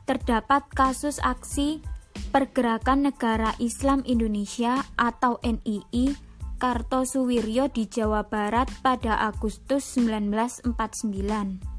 terdapat 0.05 0.69
kasus 0.69 1.17
aksi 1.17 1.81
Pergerakan 2.29 3.09
Negara 3.09 3.57
Islam 3.57 4.05
Indonesia 4.05 4.85
atau 4.95 5.41
NII 5.41 6.13
Kartosuwiryo 6.61 7.73
di 7.73 7.89
Jawa 7.89 8.29
Barat 8.29 8.69
pada 8.85 9.17
Agustus 9.25 9.97
1949. 9.97 11.70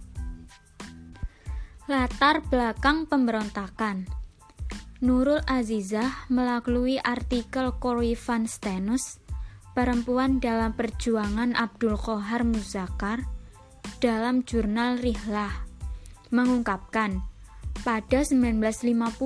Latar 1.90 2.46
belakang 2.46 3.10
pemberontakan 3.10 4.06
Nurul 5.02 5.42
Azizah 5.50 6.30
melalui 6.30 7.02
artikel 7.02 7.74
Corey 7.82 8.14
Van 8.14 8.46
Stenus 8.46 9.18
Perempuan 9.74 10.38
dalam 10.38 10.78
Perjuangan 10.78 11.58
Abdul 11.58 11.98
Qohar 11.98 12.46
Muzakar 12.46 13.26
dalam 13.98 14.46
jurnal 14.46 15.02
Rihlah 15.02 15.50
mengungkapkan 16.30 17.18
pada 17.82 18.22
1950 18.22 19.18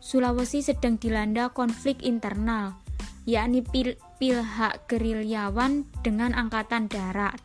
Sulawesi 0.00 0.64
sedang 0.64 0.96
dilanda 0.96 1.52
konflik 1.52 2.00
internal, 2.00 2.80
yakni 3.28 3.60
pil 3.60 4.00
pihak 4.16 4.88
gerilyawan 4.88 5.84
dengan 6.00 6.32
angkatan 6.32 6.88
darat. 6.88 7.40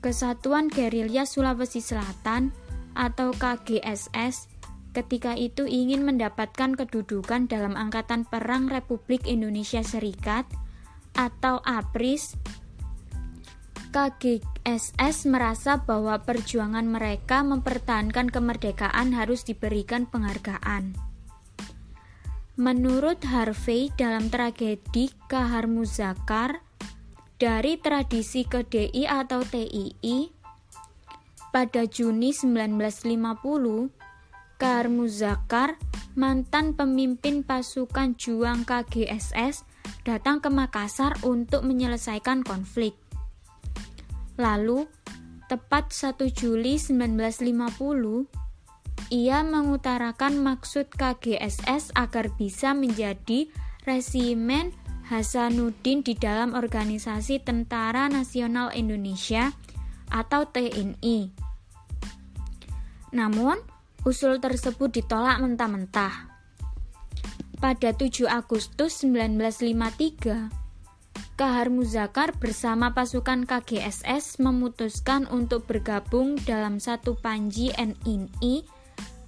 Kesatuan 0.00 0.68
Gerilya 0.68 1.24
Sulawesi 1.24 1.80
Selatan 1.80 2.63
atau 2.94 3.30
KGSS 3.34 4.50
ketika 4.94 5.34
itu 5.34 5.66
ingin 5.66 6.06
mendapatkan 6.06 6.78
kedudukan 6.78 7.50
dalam 7.50 7.74
Angkatan 7.74 8.24
Perang 8.24 8.70
Republik 8.70 9.26
Indonesia 9.26 9.82
Serikat 9.82 10.46
atau 11.18 11.58
APRIS. 11.62 12.38
KG, 13.94 14.42
SS 14.66 15.30
merasa 15.30 15.78
bahwa 15.78 16.18
perjuangan 16.18 16.82
mereka 16.82 17.46
mempertahankan 17.46 18.26
kemerdekaan 18.26 19.14
harus 19.14 19.46
diberikan 19.46 20.10
penghargaan. 20.10 20.98
Menurut 22.58 23.22
Harvey 23.22 23.94
dalam 23.94 24.30
tragedi 24.30 25.14
Kahar 25.30 25.70
Muzakar, 25.70 26.62
dari 27.38 27.78
tradisi 27.78 28.46
KDI 28.46 29.06
atau 29.06 29.46
TII, 29.46 30.33
pada 31.54 31.86
Juni 31.86 32.34
1950, 32.34 33.94
Kahar 34.58 34.90
Muzakar, 34.90 35.78
mantan 36.18 36.74
pemimpin 36.74 37.46
pasukan 37.46 38.18
juang 38.18 38.66
KGSS, 38.66 39.62
datang 40.02 40.42
ke 40.42 40.50
Makassar 40.50 41.14
untuk 41.22 41.62
menyelesaikan 41.62 42.42
konflik. 42.42 42.98
Lalu, 44.34 44.90
tepat 45.46 45.94
1 45.94 46.26
Juli 46.34 46.74
1950, 46.74 48.26
ia 49.14 49.46
mengutarakan 49.46 50.42
maksud 50.42 50.90
KGSS 50.90 51.94
agar 51.94 52.34
bisa 52.34 52.74
menjadi 52.74 53.46
resimen 53.86 54.74
Hasanuddin 55.06 56.02
di 56.02 56.18
dalam 56.18 56.56
Organisasi 56.56 57.46
Tentara 57.46 58.10
Nasional 58.10 58.74
Indonesia 58.74 59.54
atau 60.08 60.48
TNI. 60.48 61.43
Namun, 63.14 63.62
usul 64.02 64.42
tersebut 64.42 64.90
ditolak 64.90 65.38
mentah-mentah. 65.38 66.34
Pada 67.62 67.90
7 67.94 68.26
Agustus 68.26 69.06
1953, 69.06 70.50
Kahar 71.38 71.70
Muzakar 71.70 72.34
bersama 72.36 72.94
pasukan 72.94 73.46
KGSS 73.46 74.42
memutuskan 74.42 75.26
untuk 75.30 75.66
bergabung 75.66 76.38
dalam 76.42 76.82
satu 76.82 77.18
panji 77.18 77.74
NII 77.74 78.66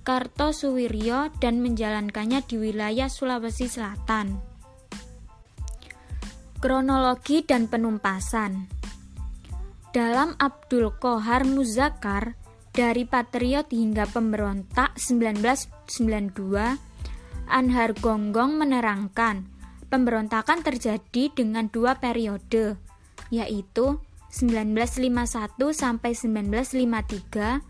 Kartosuwiryo 0.06 1.34
dan 1.42 1.58
menjalankannya 1.58 2.38
di 2.46 2.62
wilayah 2.62 3.10
Sulawesi 3.10 3.66
Selatan. 3.66 4.38
Kronologi 6.62 7.42
dan 7.42 7.66
penumpasan 7.66 8.70
Dalam 9.90 10.38
Abdul 10.38 10.94
Kohar 11.02 11.42
Muzakar, 11.42 12.38
dari 12.76 13.08
patriot 13.08 13.72
hingga 13.72 14.04
pemberontak 14.04 15.00
1992, 15.00 16.76
Anhar 17.48 17.96
Gonggong 17.96 18.60
menerangkan 18.60 19.48
pemberontakan 19.88 20.60
terjadi 20.60 21.32
dengan 21.32 21.72
dua 21.72 21.96
periode, 21.96 22.76
yaitu 23.32 23.96
1951 24.28 25.72
sampai 25.72 26.12
1953 26.12 27.64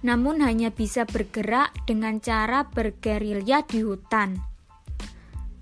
namun 0.06 0.46
hanya 0.46 0.70
bisa 0.70 1.10
bergerak 1.10 1.74
dengan 1.90 2.22
cara 2.22 2.70
bergerilya 2.70 3.66
di 3.66 3.82
hutan. 3.82 4.51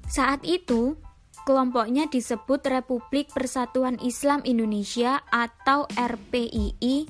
Saat 0.10 0.42
itu, 0.42 0.98
kelompoknya 1.46 2.10
disebut 2.10 2.66
Republik 2.66 3.30
Persatuan 3.30 4.02
Islam 4.02 4.42
Indonesia 4.42 5.22
atau 5.30 5.86
RPII 5.94 7.06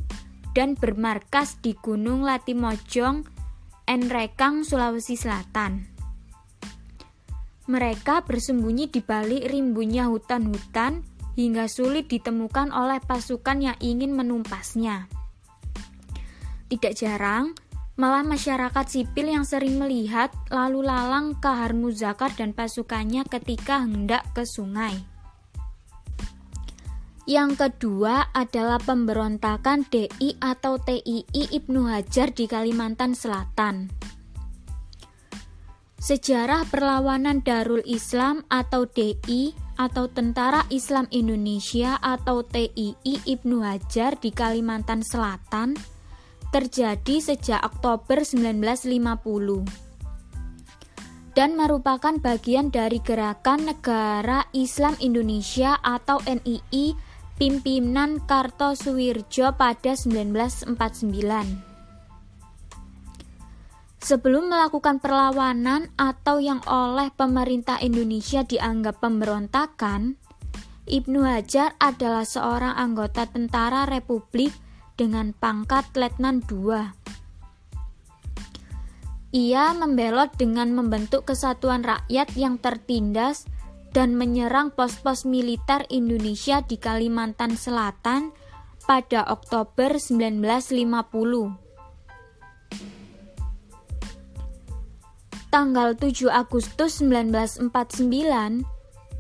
dan 0.52 0.76
bermarkas 0.76 1.64
di 1.64 1.80
Gunung 1.80 2.28
Latimojong, 2.28 3.24
Enrekang, 3.88 4.68
Sulawesi 4.68 5.16
Selatan. 5.16 5.88
Mereka 7.72 8.28
bersembunyi 8.28 8.92
di 8.92 9.00
balik 9.00 9.48
rimbunnya 9.48 10.12
hutan-hutan 10.12 11.06
hingga 11.40 11.72
sulit 11.72 12.12
ditemukan 12.12 12.76
oleh 12.76 13.00
pasukan 13.00 13.64
yang 13.64 13.78
ingin 13.80 14.12
menumpasnya. 14.12 15.08
Tidak 16.68 16.94
jarang, 17.00 17.56
malah 18.00 18.24
masyarakat 18.24 18.86
sipil 18.88 19.28
yang 19.28 19.44
sering 19.44 19.76
melihat 19.76 20.32
lalu 20.48 20.88
lalang 20.88 21.36
Kahar 21.44 21.76
Muzakar 21.76 22.32
dan 22.32 22.56
pasukannya 22.56 23.28
ketika 23.28 23.84
hendak 23.84 24.24
ke 24.32 24.48
sungai. 24.48 24.96
Yang 27.28 27.62
kedua 27.62 28.32
adalah 28.32 28.82
pemberontakan 28.82 29.86
DI 29.92 30.40
atau 30.42 30.82
TII 30.82 31.28
Ibnu 31.30 31.86
Hajar 31.86 32.34
di 32.34 32.50
Kalimantan 32.50 33.14
Selatan. 33.14 33.92
Sejarah 36.00 36.66
Perlawanan 36.72 37.44
Darul 37.44 37.84
Islam 37.86 38.48
atau 38.48 38.88
DI 38.88 39.54
atau 39.78 40.08
Tentara 40.10 40.66
Islam 40.72 41.06
Indonesia 41.12 42.00
atau 42.02 42.42
TII 42.48 42.98
Ibnu 43.28 43.62
Hajar 43.62 44.18
di 44.18 44.32
Kalimantan 44.32 45.06
Selatan 45.06 45.99
terjadi 46.50 47.22
sejak 47.22 47.62
Oktober 47.62 48.26
1950 48.26 49.90
dan 51.38 51.56
merupakan 51.56 52.18
bagian 52.20 52.68
dari 52.74 53.00
gerakan 53.00 53.72
Negara 53.72 54.44
Islam 54.52 54.98
Indonesia 55.00 55.78
atau 55.80 56.20
NII 56.26 56.98
pimpinan 57.40 58.20
Kartosuwirjo 58.28 59.56
pada 59.56 59.96
1949. 59.96 60.76
Sebelum 64.00 64.52
melakukan 64.52 65.00
perlawanan 65.00 65.92
atau 65.96 66.44
yang 66.44 66.60
oleh 66.68 67.08
pemerintah 67.16 67.80
Indonesia 67.80 68.44
dianggap 68.44 69.00
pemberontakan, 69.00 70.20
Ibnu 70.90 71.20
Hajar 71.24 71.78
adalah 71.80 72.28
seorang 72.28 72.76
anggota 72.76 73.30
tentara 73.30 73.88
Republik 73.88 74.52
dengan 75.00 75.32
pangkat 75.32 75.88
Letnan 75.96 76.44
II. 76.44 76.92
Ia 79.32 79.72
membelot 79.72 80.36
dengan 80.36 80.76
membentuk 80.76 81.32
kesatuan 81.32 81.88
rakyat 81.88 82.36
yang 82.36 82.60
tertindas 82.60 83.48
dan 83.96 84.20
menyerang 84.20 84.76
pos-pos 84.76 85.24
militer 85.24 85.88
Indonesia 85.88 86.60
di 86.60 86.76
Kalimantan 86.76 87.56
Selatan 87.56 88.36
pada 88.84 89.24
Oktober 89.32 89.96
1950. 89.96 91.70
Tanggal 95.50 95.98
7 95.98 96.30
Agustus 96.30 97.02
1949, 97.02 98.62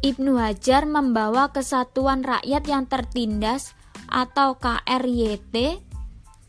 Ibnu 0.06 0.34
Hajar 0.38 0.86
membawa 0.86 1.50
Kesatuan 1.50 2.22
Rakyat 2.22 2.64
yang 2.70 2.86
Tertindas 2.86 3.74
atau 4.10 4.58
KRYT 4.58 5.86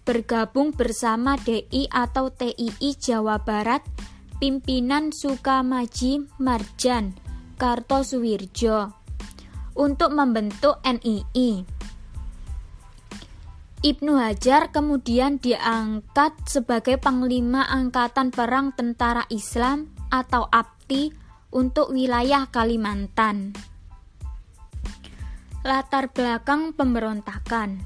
bergabung 0.03 0.75
bersama 0.75 1.39
DI 1.39 1.87
atau 1.93 2.33
TII 2.33 2.91
Jawa 2.99 3.39
Barat 3.45 3.85
pimpinan 4.41 5.13
Sukamaji 5.13 6.27
Marjan 6.41 7.15
Kartosuwirjo 7.61 8.91
untuk 9.77 10.11
membentuk 10.17 10.81
NII. 10.83 11.81
Ibnu 13.81 14.13
Hajar 14.17 14.73
kemudian 14.73 15.41
diangkat 15.41 16.37
sebagai 16.45 17.01
Panglima 17.01 17.65
Angkatan 17.65 18.29
Perang 18.29 18.77
Tentara 18.77 19.25
Islam 19.33 19.89
atau 20.13 20.45
APTI 20.53 21.13
untuk 21.53 21.93
wilayah 21.93 22.45
Kalimantan. 22.53 23.70
Latar 25.61 26.09
belakang 26.09 26.73
pemberontakan 26.73 27.85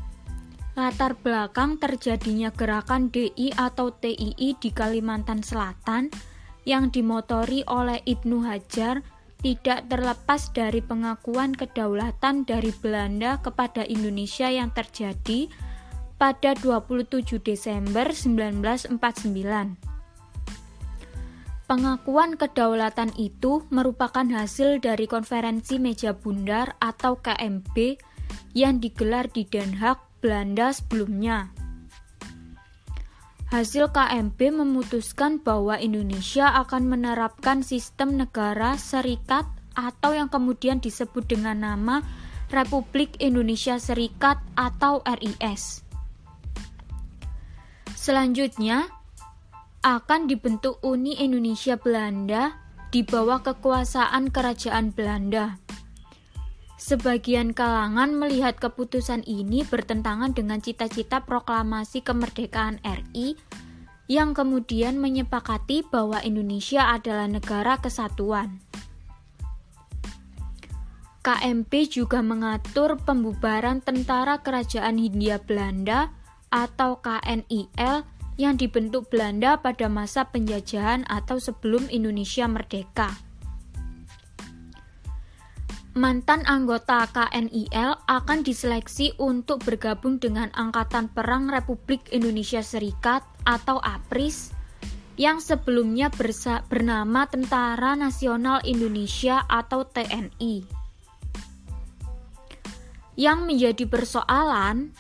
Latar 0.79 1.19
belakang 1.19 1.75
terjadinya 1.83 2.55
gerakan 2.55 3.11
DI 3.11 3.51
atau 3.51 3.91
TII 3.91 4.55
di 4.55 4.71
Kalimantan 4.71 5.43
Selatan 5.43 6.07
yang 6.63 6.95
dimotori 6.95 7.67
oleh 7.67 7.99
Ibnu 8.07 8.47
Hajar 8.47 9.03
tidak 9.43 9.91
terlepas 9.91 10.55
dari 10.55 10.87
pengakuan 10.87 11.51
kedaulatan 11.51 12.47
dari 12.47 12.71
Belanda 12.79 13.43
kepada 13.43 13.83
Indonesia 13.83 14.47
yang 14.47 14.71
terjadi 14.71 15.51
pada 16.15 16.55
27 16.55 17.43
Desember 17.43 18.07
1949. 18.15 19.94
Pengakuan 21.65 22.37
kedaulatan 22.37 23.17
itu 23.17 23.65
merupakan 23.73 24.25
hasil 24.29 24.85
dari 24.85 25.09
konferensi 25.09 25.81
meja 25.81 26.13
bundar 26.13 26.77
atau 26.77 27.17
KMB 27.17 27.97
yang 28.53 28.85
digelar 28.85 29.33
di 29.33 29.49
Den 29.49 29.81
Haag, 29.81 29.97
Belanda 30.21 30.77
sebelumnya. 30.77 31.49
Hasil 33.49 33.97
KMB 33.97 34.61
memutuskan 34.61 35.41
bahwa 35.41 35.81
Indonesia 35.81 36.53
akan 36.53 36.85
menerapkan 36.85 37.65
sistem 37.65 38.21
negara 38.21 38.77
serikat 38.77 39.49
atau 39.73 40.13
yang 40.13 40.29
kemudian 40.29 40.85
disebut 40.85 41.25
dengan 41.25 41.65
nama 41.65 42.05
Republik 42.53 43.17
Indonesia 43.25 43.81
Serikat 43.81 44.37
atau 44.53 45.01
RIS. 45.07 45.81
Selanjutnya, 47.95 48.91
akan 49.85 50.33
dibentuk 50.33 50.81
Uni 50.81 51.13
Indonesia 51.21 51.77
Belanda 51.77 52.57
di 52.89 53.05
bawah 53.05 53.45
kekuasaan 53.45 54.33
Kerajaan 54.33 54.97
Belanda. 54.97 55.61
Sebagian 56.81 57.53
kalangan 57.53 58.17
melihat 58.17 58.57
keputusan 58.57 59.29
ini 59.29 59.61
bertentangan 59.61 60.33
dengan 60.33 60.65
cita-cita 60.65 61.21
proklamasi 61.29 62.01
kemerdekaan 62.01 62.81
RI 62.81 63.37
yang 64.09 64.33
kemudian 64.33 64.97
menyepakati 64.97 65.85
bahwa 65.93 66.17
Indonesia 66.25 66.89
adalah 66.89 67.29
negara 67.29 67.77
kesatuan. 67.77 68.65
KMP 71.21 71.93
juga 71.93 72.25
mengatur 72.25 72.97
pembubaran 73.05 73.85
Tentara 73.85 74.41
Kerajaan 74.41 74.97
Hindia 74.97 75.41
Belanda 75.45 76.09
atau 76.49 77.01
KNIL 77.05 78.14
yang 78.35 78.59
dibentuk 78.59 79.07
Belanda 79.11 79.59
pada 79.63 79.87
masa 79.87 80.27
penjajahan 80.27 81.07
atau 81.07 81.39
sebelum 81.39 81.87
Indonesia 81.91 82.47
merdeka. 82.51 83.15
Mantan 85.95 86.43
anggota 86.51 87.07
KNIL 87.15 87.95
akan 88.11 88.43
diseleksi 88.43 89.15
untuk 89.15 89.63
bergabung 89.63 90.19
dengan 90.19 90.51
Angkatan 90.51 91.07
Perang 91.07 91.47
Republik 91.47 92.11
Indonesia 92.11 92.67
Serikat 92.67 93.23
atau 93.47 93.79
APRIS 93.79 94.51
yang 95.15 95.39
sebelumnya 95.39 96.11
bernama 96.67 97.31
Tentara 97.31 97.95
Nasional 97.95 98.59
Indonesia 98.67 99.47
atau 99.47 99.87
TNI. 99.87 100.67
Yang 103.15 103.39
menjadi 103.47 103.85
persoalan, 103.87 104.91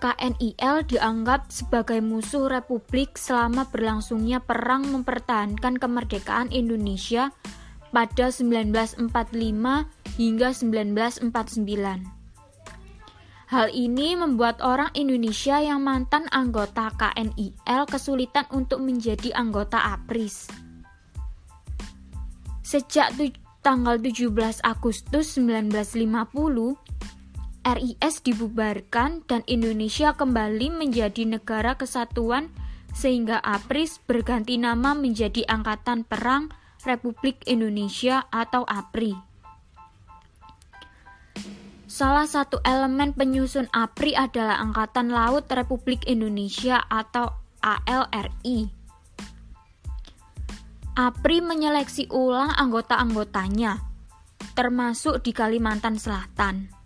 KNIL 0.00 0.88
dianggap 0.88 1.52
sebagai 1.52 2.00
musuh 2.00 2.48
Republik 2.48 3.20
selama 3.20 3.68
berlangsungnya 3.68 4.40
perang 4.40 4.88
mempertahankan 4.88 5.76
kemerdekaan 5.76 6.48
Indonesia 6.48 7.28
pada 7.92 8.32
1945 8.32 9.12
hingga 10.16 10.48
1949. 10.56 12.20
Hal 13.50 13.66
ini 13.74 14.14
membuat 14.14 14.62
orang 14.62 14.94
Indonesia 14.94 15.58
yang 15.58 15.82
mantan 15.82 16.30
anggota 16.30 16.94
KNIL 16.94 17.82
kesulitan 17.90 18.46
untuk 18.54 18.78
menjadi 18.78 19.34
anggota 19.34 19.98
APRIS. 19.98 20.48
Sejak 22.62 23.18
tanggal 23.60 23.98
17 23.98 24.30
Agustus 24.62 25.34
1950, 25.34 26.78
RIS 27.60 28.24
dibubarkan 28.24 29.20
dan 29.28 29.44
Indonesia 29.44 30.16
kembali 30.16 30.72
menjadi 30.72 31.28
negara 31.28 31.76
kesatuan 31.76 32.48
sehingga 32.96 33.36
APRIS 33.44 34.00
berganti 34.08 34.56
nama 34.56 34.96
menjadi 34.96 35.44
Angkatan 35.44 36.08
Perang 36.08 36.48
Republik 36.88 37.44
Indonesia 37.44 38.24
atau 38.32 38.64
APRI. 38.64 39.12
Salah 41.84 42.24
satu 42.24 42.64
elemen 42.64 43.12
penyusun 43.12 43.68
APRI 43.76 44.16
adalah 44.16 44.56
Angkatan 44.64 45.12
Laut 45.12 45.44
Republik 45.52 46.08
Indonesia 46.08 46.80
atau 46.88 47.28
ALRI. 47.60 48.72
APRI 50.96 51.38
menyeleksi 51.44 52.08
ulang 52.08 52.56
anggota-anggotanya, 52.56 53.84
termasuk 54.56 55.20
di 55.20 55.36
Kalimantan 55.36 56.00
Selatan 56.00 56.79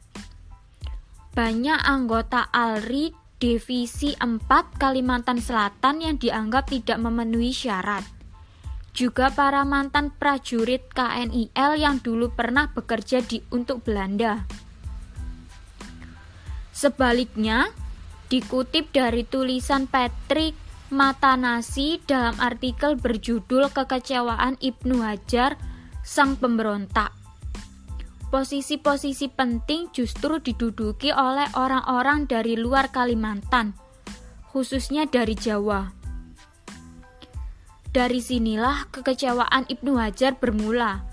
banyak 1.35 1.83
anggota 1.83 2.47
ALRI 2.55 3.11
Divisi 3.43 4.15
4 4.15 4.47
Kalimantan 4.79 5.43
Selatan 5.43 5.99
yang 5.99 6.17
dianggap 6.17 6.71
tidak 6.71 7.03
memenuhi 7.03 7.51
syarat. 7.51 8.07
Juga 8.95 9.35
para 9.35 9.67
mantan 9.67 10.15
prajurit 10.15 10.87
KNIL 10.95 11.71
yang 11.75 11.99
dulu 11.99 12.31
pernah 12.31 12.71
bekerja 12.71 13.19
di 13.27 13.43
untuk 13.51 13.83
Belanda. 13.83 14.47
Sebaliknya, 16.71 17.75
dikutip 18.31 18.95
dari 18.95 19.27
tulisan 19.27 19.91
Patrick 19.91 20.55
Matanasi 20.95 21.99
dalam 22.07 22.39
artikel 22.39 22.95
berjudul 22.95 23.75
Kekecewaan 23.75 24.63
Ibnu 24.63 25.03
Hajar, 25.03 25.59
Sang 26.07 26.39
Pemberontak 26.39 27.24
posisi-posisi 28.35 29.31
penting 29.31 29.95
justru 29.95 30.43
diduduki 30.43 31.15
oleh 31.15 31.47
orang-orang 31.55 32.27
dari 32.27 32.59
luar 32.59 32.91
Kalimantan, 32.91 33.79
khususnya 34.51 35.07
dari 35.07 35.39
Jawa. 35.39 35.95
Dari 37.95 38.19
sinilah 38.19 38.91
kekecewaan 38.91 39.71
Ibnu 39.71 39.95
Hajar 40.03 40.35
bermula. 40.35 41.07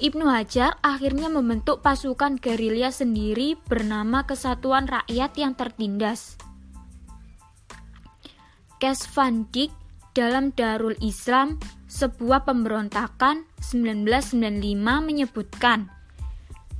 Ibnu 0.00 0.24
Hajar 0.24 0.80
akhirnya 0.80 1.28
membentuk 1.28 1.84
pasukan 1.84 2.40
gerilya 2.40 2.88
sendiri 2.88 3.60
bernama 3.68 4.24
Kesatuan 4.24 4.88
Rakyat 4.88 5.36
yang 5.36 5.52
Tertindas. 5.52 6.40
Kes 8.80 9.04
Van 9.12 9.52
dalam 10.16 10.48
Darul 10.56 10.96
Islam, 11.04 11.60
sebuah 11.92 12.48
pemberontakan 12.48 13.44
1995 13.60 14.80
menyebutkan 14.80 15.92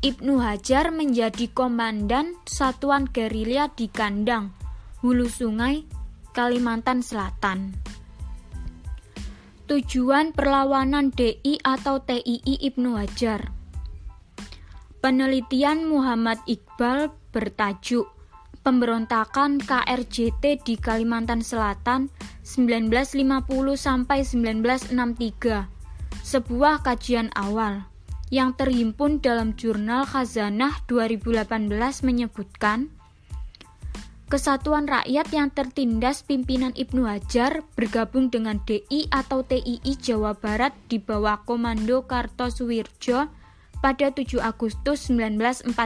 Ibnu 0.03 0.43
Hajar 0.43 0.91
menjadi 0.91 1.47
komandan 1.55 2.35
satuan 2.43 3.07
gerilya 3.07 3.71
di 3.71 3.87
Kandang, 3.87 4.51
Hulu 4.99 5.31
Sungai, 5.31 5.87
Kalimantan 6.35 7.07
Selatan. 7.07 7.71
Tujuan 9.71 10.35
perlawanan 10.35 11.15
DI 11.15 11.63
atau 11.63 12.03
TII 12.03 12.67
Ibnu 12.67 12.99
Hajar 12.99 13.55
Penelitian 14.99 15.87
Muhammad 15.87 16.43
Iqbal 16.51 17.15
bertajuk 17.31 18.11
Pemberontakan 18.67 19.63
KRJT 19.63 20.67
di 20.67 20.83
Kalimantan 20.83 21.47
Selatan 21.47 22.11
1950 22.43 23.47
sampai 23.79 24.27
1963. 24.27 25.71
Sebuah 26.27 26.83
kajian 26.83 27.31
awal 27.39 27.92
yang 28.33 28.57
terhimpun 28.57 29.21
dalam 29.21 29.53
jurnal 29.61 30.09
Khazanah 30.09 30.89
2018 30.89 31.69
menyebutkan, 32.01 32.89
Kesatuan 34.33 34.89
Rakyat 34.89 35.29
yang 35.29 35.53
tertindas 35.53 36.25
pimpinan 36.25 36.73
Ibnu 36.73 37.05
Hajar 37.05 37.61
bergabung 37.77 38.33
dengan 38.33 38.57
DI 38.65 39.13
atau 39.13 39.45
TII 39.45 39.93
Jawa 40.01 40.33
Barat 40.33 40.73
di 40.89 40.97
bawah 40.97 41.45
Komando 41.45 42.09
Kartosuwirjo 42.09 43.29
pada 43.85 44.09
7 44.09 44.41
Agustus 44.41 45.13
1949. 45.13 45.77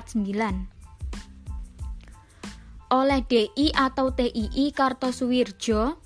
Oleh 2.95 3.21
DI 3.27 3.75
atau 3.75 4.15
TII 4.15 4.71
Kartosuwirjo, 4.71 5.99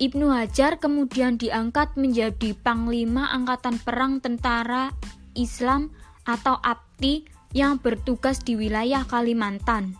Ibnu 0.00 0.32
Hajar 0.32 0.80
kemudian 0.80 1.36
diangkat 1.36 2.00
menjadi 2.00 2.56
Panglima 2.56 3.28
Angkatan 3.36 3.76
Perang 3.76 4.24
Tentara 4.24 4.96
Islam 5.34 5.92
atau 6.28 6.58
APTI 6.60 7.26
yang 7.52 7.76
bertugas 7.78 8.40
di 8.40 8.56
wilayah 8.56 9.04
Kalimantan. 9.04 9.96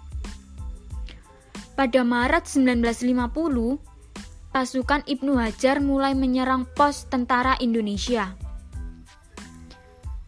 Pada 1.72 2.04
Maret 2.04 2.48
1950, 2.48 3.80
pasukan 4.52 5.02
Ibnu 5.08 5.40
Hajar 5.40 5.80
mulai 5.80 6.12
menyerang 6.12 6.68
pos 6.68 7.08
tentara 7.08 7.56
Indonesia. 7.58 8.36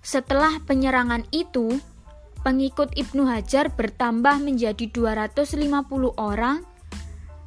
Setelah 0.05 0.61
penyerangan 0.65 1.29
itu, 1.33 1.81
pengikut 2.45 2.93
Ibnu 2.97 3.29
Hajar 3.29 3.73
bertambah 3.73 4.41
menjadi 4.41 4.89
250 4.89 6.17
orang 6.17 6.65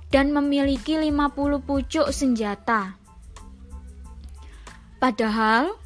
dan 0.09 0.33
memiliki 0.33 0.97
50 0.97 1.61
pucuk 1.61 2.07
senjata. 2.09 2.97
Padahal, 4.97 5.77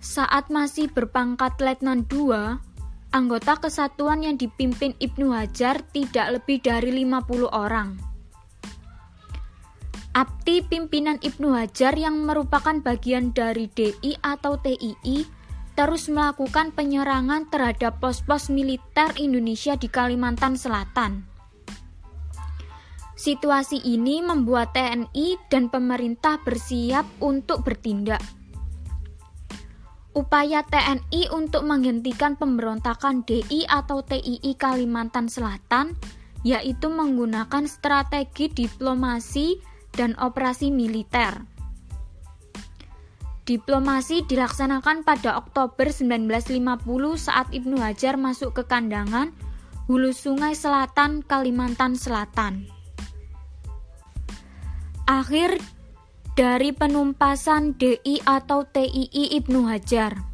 saat 0.00 0.48
masih 0.48 0.88
berpangkat 0.88 1.60
Letnan 1.60 2.08
II, 2.08 2.56
anggota 3.12 3.60
kesatuan 3.60 4.24
yang 4.24 4.40
dipimpin 4.40 4.96
Ibnu 4.96 5.36
Hajar 5.36 5.84
tidak 5.92 6.40
lebih 6.40 6.64
dari 6.64 7.04
50 7.04 7.52
orang. 7.52 8.00
Abti 10.10 10.66
pimpinan 10.66 11.22
Ibnu 11.22 11.54
Hajar 11.54 11.94
yang 11.94 12.26
merupakan 12.26 12.74
bagian 12.82 13.30
dari 13.30 13.70
DI 13.70 14.18
atau 14.24 14.58
TII 14.58 15.22
terus 15.78 16.10
melakukan 16.10 16.74
penyerangan 16.74 17.46
terhadap 17.46 18.02
pos-pos 18.02 18.50
militer 18.50 19.14
Indonesia 19.20 19.78
di 19.78 19.86
Kalimantan 19.86 20.58
Selatan. 20.58 21.24
Situasi 23.14 23.84
ini 23.84 24.24
membuat 24.24 24.72
TNI 24.72 25.36
dan 25.52 25.68
pemerintah 25.68 26.40
bersiap 26.40 27.04
untuk 27.20 27.62
bertindak. 27.62 28.39
Upaya 30.10 30.66
TNI 30.66 31.30
untuk 31.30 31.62
menghentikan 31.62 32.34
pemberontakan 32.34 33.22
DI 33.22 33.62
atau 33.70 34.02
TII 34.02 34.58
Kalimantan 34.58 35.30
Selatan 35.30 35.94
yaitu 36.42 36.88
menggunakan 36.88 37.68
strategi 37.68 38.48
diplomasi 38.48 39.60
dan 39.92 40.16
operasi 40.18 40.72
militer. 40.72 41.44
Diplomasi 43.44 44.22
dilaksanakan 44.30 45.02
pada 45.02 45.34
Oktober 45.34 45.90
1950 45.90 46.86
saat 47.18 47.50
Ibnu 47.50 47.82
Hajar 47.82 48.14
masuk 48.14 48.54
ke 48.54 48.62
kandangan 48.62 49.34
Hulu 49.90 50.14
Sungai 50.14 50.54
Selatan, 50.54 51.26
Kalimantan 51.26 51.98
Selatan. 51.98 52.70
Akhir 55.10 55.58
dari 56.40 56.72
penumpasan 56.72 57.76
DI 57.76 58.24
atau 58.24 58.64
TII 58.64 59.36
Ibnu 59.44 59.68
Hajar. 59.68 60.24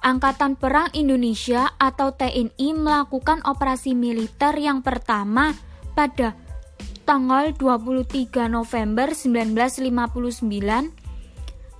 Angkatan 0.00 0.56
Perang 0.56 0.88
Indonesia 0.96 1.76
atau 1.76 2.16
TNI 2.16 2.72
melakukan 2.72 3.44
operasi 3.44 3.92
militer 3.92 4.56
yang 4.56 4.80
pertama 4.80 5.52
pada 5.92 6.32
tanggal 7.04 7.52
23 7.52 8.48
November 8.48 9.12
1959 9.12 10.40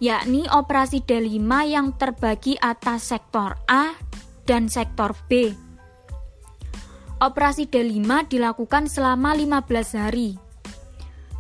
yakni 0.05 0.45
operasi 0.45 1.01
D5 1.01 1.49
yang 1.65 1.97
terbagi 1.97 2.61
atas 2.61 3.09
sektor 3.09 3.57
A 3.73 3.97
dan 4.45 4.69
sektor 4.69 5.17
B. 5.33 5.49
Operasi 7.25 7.73
D5 7.73 8.05
dilakukan 8.29 8.85
selama 8.93 9.33
15 9.33 9.97
hari. 9.97 10.46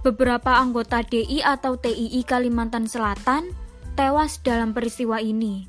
Beberapa 0.07 0.63
anggota 0.63 1.03
DI 1.03 1.43
atau 1.43 1.83
TII 1.83 2.23
Kalimantan 2.23 2.87
Selatan 2.87 3.51
tewas 3.99 4.39
dalam 4.39 4.71
peristiwa 4.71 5.19
ini. 5.19 5.67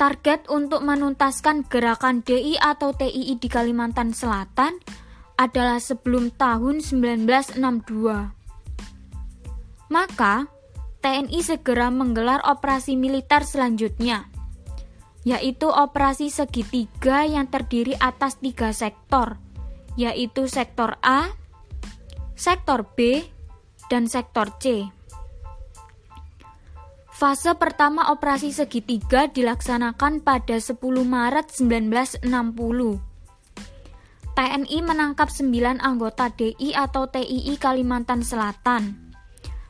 Target 0.00 0.48
untuk 0.48 0.80
menuntaskan 0.80 1.68
gerakan 1.68 2.24
DI 2.24 2.56
atau 2.56 2.96
TII 2.96 3.36
di 3.36 3.48
Kalimantan 3.52 4.16
Selatan 4.16 4.80
adalah 5.36 5.76
sebelum 5.76 6.32
tahun 6.32 6.80
1962. 6.80 8.32
Maka, 9.92 10.48
TNI 11.04 11.40
segera 11.44 11.92
menggelar 11.92 12.40
operasi 12.48 12.96
militer 12.96 13.44
selanjutnya, 13.44 14.32
yaitu 15.20 15.68
operasi 15.68 16.32
segitiga 16.32 17.28
yang 17.28 17.44
terdiri 17.44 17.92
atas 18.00 18.40
tiga 18.40 18.72
sektor, 18.72 19.36
yaitu 20.00 20.48
sektor 20.48 20.96
A, 21.04 21.43
sektor 22.34 22.86
B, 22.94 23.26
dan 23.88 24.10
sektor 24.10 24.50
C. 24.58 24.90
Fase 27.14 27.54
pertama 27.54 28.10
operasi 28.10 28.50
segitiga 28.50 29.30
dilaksanakan 29.30 30.20
pada 30.26 30.58
10 30.58 30.78
Maret 31.06 31.46
1960. 31.54 32.26
TNI 34.34 34.78
menangkap 34.82 35.30
9 35.30 35.78
anggota 35.78 36.26
DI 36.34 36.74
atau 36.74 37.06
TII 37.06 37.54
Kalimantan 37.54 38.26
Selatan 38.26 39.04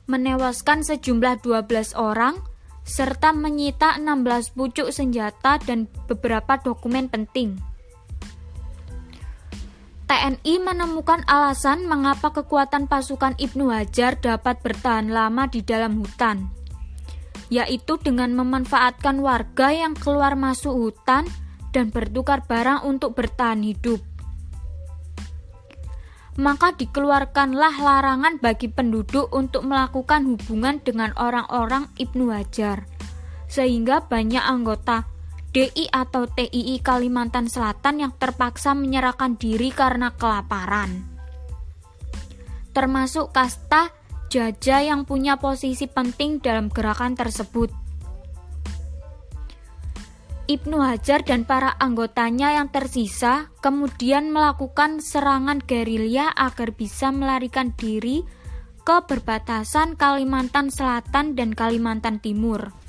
menewaskan 0.04 0.84
sejumlah 0.84 1.40
12 1.40 1.96
orang, 1.96 2.36
serta 2.84 3.32
menyita 3.32 3.96
16 3.96 4.52
pucuk 4.52 4.92
senjata 4.92 5.56
dan 5.64 5.88
beberapa 6.04 6.60
dokumen 6.60 7.08
penting. 7.08 7.56
TNI 10.14 10.62
menemukan 10.62 11.26
alasan 11.26 11.90
mengapa 11.90 12.30
kekuatan 12.30 12.86
pasukan 12.86 13.34
Ibnu 13.34 13.74
Hajar 13.74 14.14
dapat 14.14 14.62
bertahan 14.62 15.10
lama 15.10 15.50
di 15.50 15.58
dalam 15.58 15.98
hutan, 15.98 16.54
yaitu 17.50 17.98
dengan 17.98 18.30
memanfaatkan 18.38 19.18
warga 19.18 19.74
yang 19.74 19.98
keluar 19.98 20.38
masuk 20.38 20.70
hutan 20.70 21.26
dan 21.74 21.90
bertukar 21.90 22.46
barang 22.46 22.86
untuk 22.86 23.18
bertahan 23.18 23.66
hidup 23.66 23.98
maka 26.38 26.70
dikeluarkanlah 26.78 27.74
larangan 27.82 28.38
bagi 28.38 28.70
penduduk 28.70 29.34
untuk 29.34 29.66
melakukan 29.66 30.30
hubungan 30.30 30.78
dengan 30.82 31.10
orang-orang 31.14 31.90
Ibnu 31.94 32.30
Hajar. 32.34 32.90
Sehingga 33.46 34.02
banyak 34.10 34.42
anggota 34.42 35.13
DI 35.54 35.86
atau 35.94 36.26
TII 36.26 36.82
Kalimantan 36.82 37.46
Selatan 37.46 38.02
yang 38.02 38.12
terpaksa 38.18 38.74
menyerahkan 38.74 39.38
diri 39.38 39.70
karena 39.70 40.10
kelaparan. 40.18 41.06
Termasuk 42.74 43.30
kasta 43.30 43.94
Jaja 44.34 44.82
yang 44.82 45.06
punya 45.06 45.38
posisi 45.38 45.86
penting 45.86 46.42
dalam 46.42 46.66
gerakan 46.66 47.14
tersebut. 47.14 47.70
Ibnu 50.50 50.82
Hajar 50.82 51.22
dan 51.22 51.46
para 51.46 51.70
anggotanya 51.78 52.58
yang 52.58 52.68
tersisa 52.74 53.54
kemudian 53.62 54.34
melakukan 54.34 54.98
serangan 54.98 55.62
gerilya 55.62 56.34
agar 56.34 56.74
bisa 56.74 57.14
melarikan 57.14 57.70
diri 57.78 58.26
ke 58.82 59.06
perbatasan 59.06 59.94
Kalimantan 59.94 60.68
Selatan 60.68 61.38
dan 61.38 61.54
Kalimantan 61.54 62.18
Timur. 62.18 62.83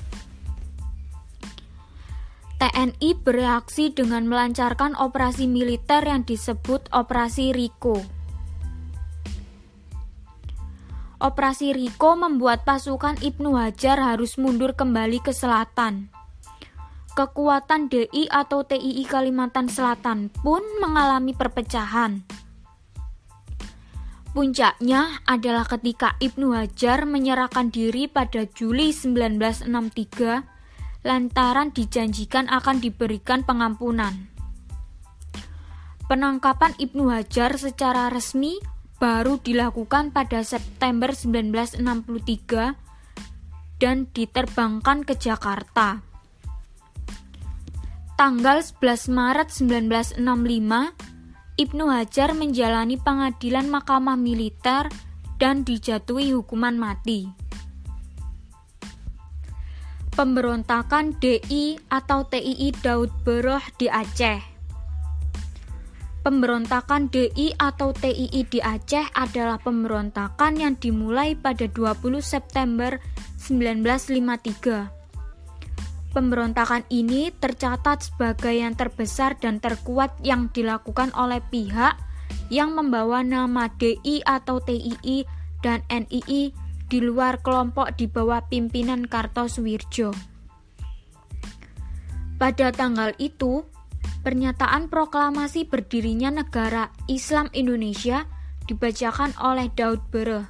TNI 2.56 3.10
bereaksi 3.20 3.92
dengan 3.92 4.24
melancarkan 4.24 4.96
operasi 4.96 5.44
militer 5.44 6.00
yang 6.04 6.24
disebut 6.24 6.88
Operasi 6.88 7.52
Riko. 7.52 8.00
Operasi 11.20 11.76
Riko 11.76 12.16
membuat 12.16 12.64
pasukan 12.64 13.20
Ibnu 13.20 13.56
Hajar 13.56 14.00
harus 14.00 14.40
mundur 14.40 14.72
kembali 14.72 15.20
ke 15.20 15.36
selatan 15.36 16.12
kekuatan 17.16 17.88
DI 17.88 18.28
atau 18.28 18.60
TII 18.60 19.08
Kalimantan 19.08 19.72
Selatan 19.72 20.28
pun 20.28 20.60
mengalami 20.84 21.32
perpecahan. 21.32 22.20
Puncaknya 24.36 25.24
adalah 25.24 25.64
ketika 25.64 26.20
Ibnu 26.20 26.52
Hajar 26.52 27.08
menyerahkan 27.08 27.72
diri 27.72 28.04
pada 28.04 28.44
Juli 28.44 28.92
1963 28.92 30.55
lantaran 31.06 31.70
dijanjikan 31.70 32.50
akan 32.50 32.82
diberikan 32.82 33.46
pengampunan. 33.46 34.26
Penangkapan 36.10 36.74
Ibnu 36.82 37.06
Hajar 37.14 37.54
secara 37.54 38.10
resmi 38.10 38.58
baru 38.98 39.38
dilakukan 39.38 40.10
pada 40.10 40.42
September 40.42 41.14
1963 41.14 42.74
dan 43.78 44.10
diterbangkan 44.10 45.06
ke 45.06 45.14
Jakarta 45.14 46.02
tanggal 48.16 48.64
11 48.64 49.12
Maret 49.12 49.48
1965, 49.52 50.24
Ibnu 51.60 51.84
Hajar 51.92 52.32
menjalani 52.32 52.96
pengadilan 52.96 53.68
Mahkamah 53.68 54.16
Militer 54.16 54.88
dan 55.36 55.68
dijatuhi 55.68 56.32
hukuman 56.32 56.80
mati. 56.80 57.28
Pemberontakan 60.16 61.20
DI 61.20 61.76
atau 61.92 62.24
TII 62.24 62.72
Daud 62.80 63.12
Beroh 63.20 63.60
di 63.76 63.92
Aceh. 63.92 64.40
Pemberontakan 66.24 67.12
DI 67.12 67.52
atau 67.60 67.92
TII 67.92 68.40
di 68.48 68.56
Aceh 68.64 69.12
adalah 69.12 69.60
pemberontakan 69.60 70.56
yang 70.56 70.80
dimulai 70.80 71.36
pada 71.36 71.68
20 71.68 72.24
September 72.24 72.96
1953 73.36 76.16
Pemberontakan 76.16 76.88
ini 76.88 77.28
tercatat 77.36 78.08
sebagai 78.08 78.56
yang 78.56 78.72
terbesar 78.72 79.36
dan 79.36 79.60
terkuat 79.60 80.16
yang 80.24 80.48
dilakukan 80.48 81.12
oleh 81.12 81.44
pihak 81.52 81.92
yang 82.48 82.72
membawa 82.72 83.20
nama 83.20 83.68
DI 83.76 84.24
atau 84.24 84.64
TII 84.64 85.28
dan 85.60 85.84
NII 85.92 86.64
di 86.86 87.02
luar 87.02 87.42
kelompok 87.42 87.94
di 87.98 88.06
bawah 88.06 88.46
pimpinan 88.46 89.06
Kartosuwirjo. 89.06 90.14
Pada 92.36 92.68
tanggal 92.70 93.16
itu, 93.16 93.64
pernyataan 94.22 94.92
proklamasi 94.92 95.66
berdirinya 95.66 96.28
negara 96.30 96.92
Islam 97.08 97.48
Indonesia 97.56 98.28
dibacakan 98.68 99.32
oleh 99.40 99.72
Daud 99.72 100.02
Bereh. 100.12 100.44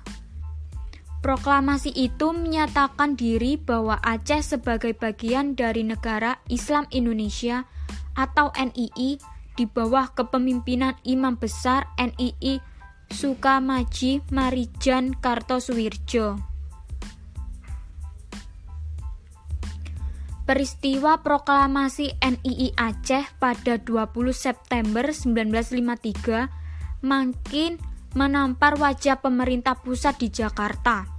Proklamasi 1.23 1.91
itu 1.91 2.31
menyatakan 2.31 3.19
diri 3.19 3.59
bahwa 3.59 3.99
Aceh 3.99 4.57
sebagai 4.57 4.95
bagian 4.95 5.59
dari 5.59 5.83
negara 5.83 6.39
Islam 6.47 6.87
Indonesia 6.95 7.67
atau 8.15 8.55
NII 8.55 9.19
di 9.57 9.65
bawah 9.65 10.13
kepemimpinan 10.13 10.95
Imam 11.03 11.35
Besar 11.41 11.91
NII 11.99 12.76
Sukamaji 13.11 14.27
Marijan 14.35 15.15
Kartosuwirjo. 15.19 16.39
Peristiwa 20.47 21.19
proklamasi 21.27 22.15
NII 22.23 22.79
Aceh 22.79 23.27
pada 23.43 23.83
20 23.83 24.31
September 24.31 25.11
1953 25.11 27.03
makin 27.03 27.83
menampar 28.15 28.79
wajah 28.79 29.19
pemerintah 29.19 29.75
pusat 29.83 30.23
di 30.23 30.31
Jakarta 30.31 31.11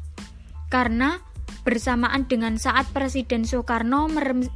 karena 0.71 1.19
bersamaan 1.67 2.31
dengan 2.31 2.55
saat 2.55 2.88
Presiden 2.95 3.43
Soekarno 3.43 4.07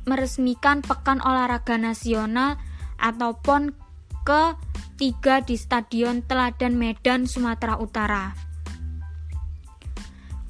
meresmikan 0.08 0.80
Pekan 0.80 1.20
Olahraga 1.20 1.76
Nasional 1.76 2.56
atau 2.96 3.36
PON 3.36 3.76
ke-3 4.24 5.46
di 5.46 5.56
Stadion 5.58 6.22
Teladan 6.26 6.78
Medan, 6.78 7.26
Sumatera 7.26 7.78
Utara. 7.82 8.52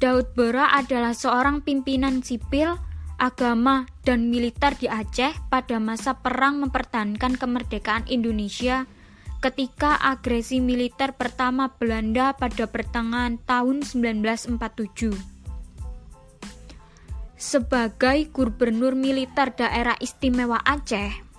Daud 0.01 0.33
Bera 0.33 0.73
adalah 0.73 1.13
seorang 1.13 1.61
pimpinan 1.61 2.25
sipil, 2.25 2.73
agama, 3.21 3.85
dan 4.01 4.33
militer 4.33 4.73
di 4.81 4.89
Aceh 4.89 5.37
pada 5.53 5.77
masa 5.77 6.17
perang 6.17 6.57
mempertahankan 6.65 7.37
kemerdekaan 7.37 8.09
Indonesia 8.09 8.89
ketika 9.45 9.97
agresi 10.01 10.57
militer 10.57 11.13
pertama 11.13 11.69
Belanda 11.77 12.33
pada 12.33 12.65
pertengahan 12.65 13.37
tahun 13.45 13.85
1947. 13.85 15.13
Sebagai 17.41 18.29
gubernur 18.29 18.93
militer 18.93 19.49
daerah 19.53 19.97
istimewa 19.97 20.61
Aceh, 20.61 21.30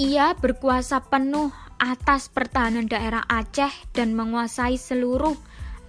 ia 0.00 0.32
berkuasa 0.32 1.04
penuh 1.12 1.52
atas 1.76 2.32
pertahanan 2.32 2.88
daerah 2.88 3.20
Aceh 3.28 3.92
dan 3.92 4.16
menguasai 4.16 4.80
seluruh 4.80 5.36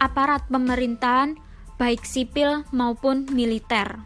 aparat 0.03 0.43
pemerintahan 0.51 1.39
baik 1.80 2.03
sipil 2.03 2.68
maupun 2.76 3.24
militer. 3.32 4.03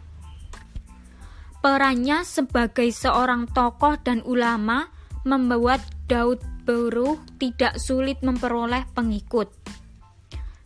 Perannya 1.58 2.22
sebagai 2.22 2.86
seorang 2.94 3.50
tokoh 3.50 3.98
dan 3.98 4.22
ulama 4.22 4.94
membuat 5.26 5.82
Daud 6.06 6.38
Beruh 6.62 7.18
tidak 7.42 7.82
sulit 7.82 8.22
memperoleh 8.22 8.86
pengikut. 8.94 9.50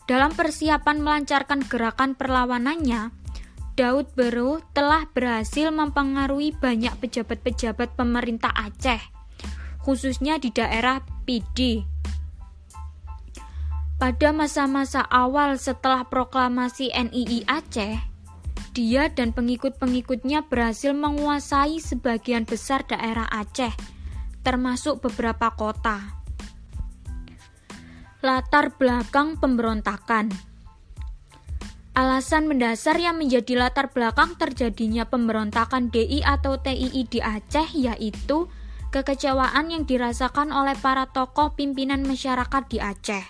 Dalam 0.04 0.36
persiapan 0.36 1.00
melancarkan 1.00 1.64
gerakan 1.64 2.12
perlawanannya, 2.12 3.12
Daud 3.72 4.12
Beruh 4.12 4.60
telah 4.76 5.08
berhasil 5.16 5.72
mempengaruhi 5.72 6.52
banyak 6.52 6.92
pejabat-pejabat 7.00 7.96
pemerintah 7.96 8.52
Aceh, 8.52 9.19
khususnya 9.82 10.36
di 10.36 10.52
daerah 10.52 11.00
Pidi, 11.24 11.84
pada 14.00 14.32
masa-masa 14.32 15.04
awal 15.12 15.60
setelah 15.60 16.08
proklamasi 16.08 16.88
NII 16.88 17.44
Aceh, 17.44 18.00
dia 18.72 19.12
dan 19.12 19.36
pengikut-pengikutnya 19.36 20.48
berhasil 20.48 20.96
menguasai 20.96 21.84
sebagian 21.84 22.48
besar 22.48 22.80
daerah 22.88 23.28
Aceh, 23.28 23.76
termasuk 24.40 25.04
beberapa 25.04 25.52
kota. 25.52 26.16
Latar 28.24 28.72
belakang 28.76 29.40
pemberontakan 29.40 30.32
Alasan 31.96 32.48
mendasar 32.48 32.96
yang 32.96 33.20
menjadi 33.20 33.60
latar 33.60 33.92
belakang 33.92 34.32
terjadinya 34.38 35.04
pemberontakan 35.04 35.92
DI 35.92 36.24
atau 36.24 36.56
TII 36.56 37.04
di 37.04 37.20
Aceh 37.20 37.76
yaitu 37.76 38.48
kekecewaan 38.90 39.70
yang 39.70 39.86
dirasakan 39.86 40.50
oleh 40.50 40.74
para 40.78 41.06
tokoh 41.10 41.54
pimpinan 41.54 42.02
masyarakat 42.02 42.62
di 42.66 42.78
Aceh. 42.82 43.24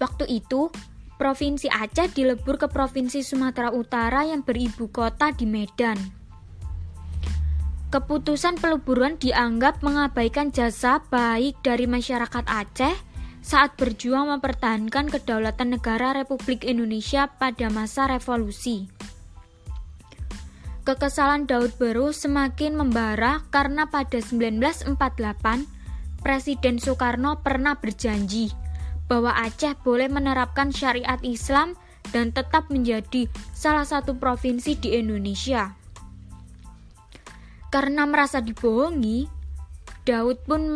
Waktu 0.00 0.24
itu, 0.28 0.72
Provinsi 1.18 1.66
Aceh 1.66 2.14
dilebur 2.14 2.56
ke 2.62 2.70
Provinsi 2.70 3.26
Sumatera 3.26 3.74
Utara 3.74 4.22
yang 4.22 4.46
beribu 4.46 4.86
kota 4.88 5.34
di 5.34 5.44
Medan. 5.44 5.98
Keputusan 7.88 8.60
peleburan 8.60 9.18
dianggap 9.18 9.80
mengabaikan 9.80 10.52
jasa 10.52 11.02
baik 11.08 11.58
dari 11.64 11.90
masyarakat 11.90 12.44
Aceh 12.46 12.94
saat 13.42 13.74
berjuang 13.80 14.28
mempertahankan 14.28 15.08
kedaulatan 15.08 15.74
negara 15.80 16.12
Republik 16.12 16.68
Indonesia 16.68 17.32
pada 17.40 17.72
masa 17.72 18.06
revolusi. 18.06 18.92
Kekesalan 20.88 21.44
Daud 21.44 21.76
Beru 21.76 22.16
semakin 22.16 22.72
membara 22.72 23.44
karena 23.52 23.92
pada 23.92 24.24
1948 24.24 24.96
Presiden 26.24 26.80
Soekarno 26.80 27.44
pernah 27.44 27.76
berjanji 27.76 28.56
bahwa 29.04 29.36
Aceh 29.36 29.76
boleh 29.84 30.08
menerapkan 30.08 30.72
syariat 30.72 31.20
Islam 31.20 31.76
dan 32.08 32.32
tetap 32.32 32.72
menjadi 32.72 33.28
salah 33.52 33.84
satu 33.84 34.16
provinsi 34.16 34.80
di 34.80 34.96
Indonesia. 34.96 35.76
Karena 37.68 38.08
merasa 38.08 38.40
dibohongi, 38.40 39.28
Daud 40.08 40.40
pun 40.48 40.72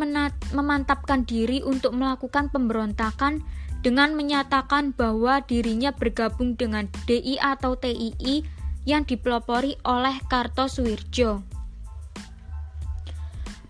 memantapkan 0.52 1.24
diri 1.24 1.64
untuk 1.64 1.96
melakukan 1.96 2.52
pemberontakan 2.52 3.40
dengan 3.80 4.12
menyatakan 4.12 4.92
bahwa 4.92 5.40
dirinya 5.40 5.88
bergabung 5.88 6.52
dengan 6.60 6.92
DI 7.08 7.40
atau 7.40 7.80
TII 7.80 8.51
yang 8.82 9.06
dipelopori 9.06 9.78
oleh 9.86 10.18
Kartosuwirjo. 10.26 11.42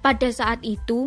Pada 0.03 0.29
saat 0.35 0.65
itu, 0.67 1.07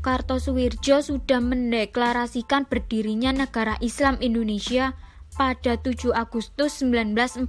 Kartosuwirjo 0.00 1.04
sudah 1.04 1.44
mendeklarasikan 1.44 2.64
berdirinya 2.64 3.36
negara 3.36 3.76
Islam 3.84 4.16
Indonesia 4.24 4.96
pada 5.36 5.76
7 5.76 6.16
Agustus 6.16 6.80
1949. 6.80 7.44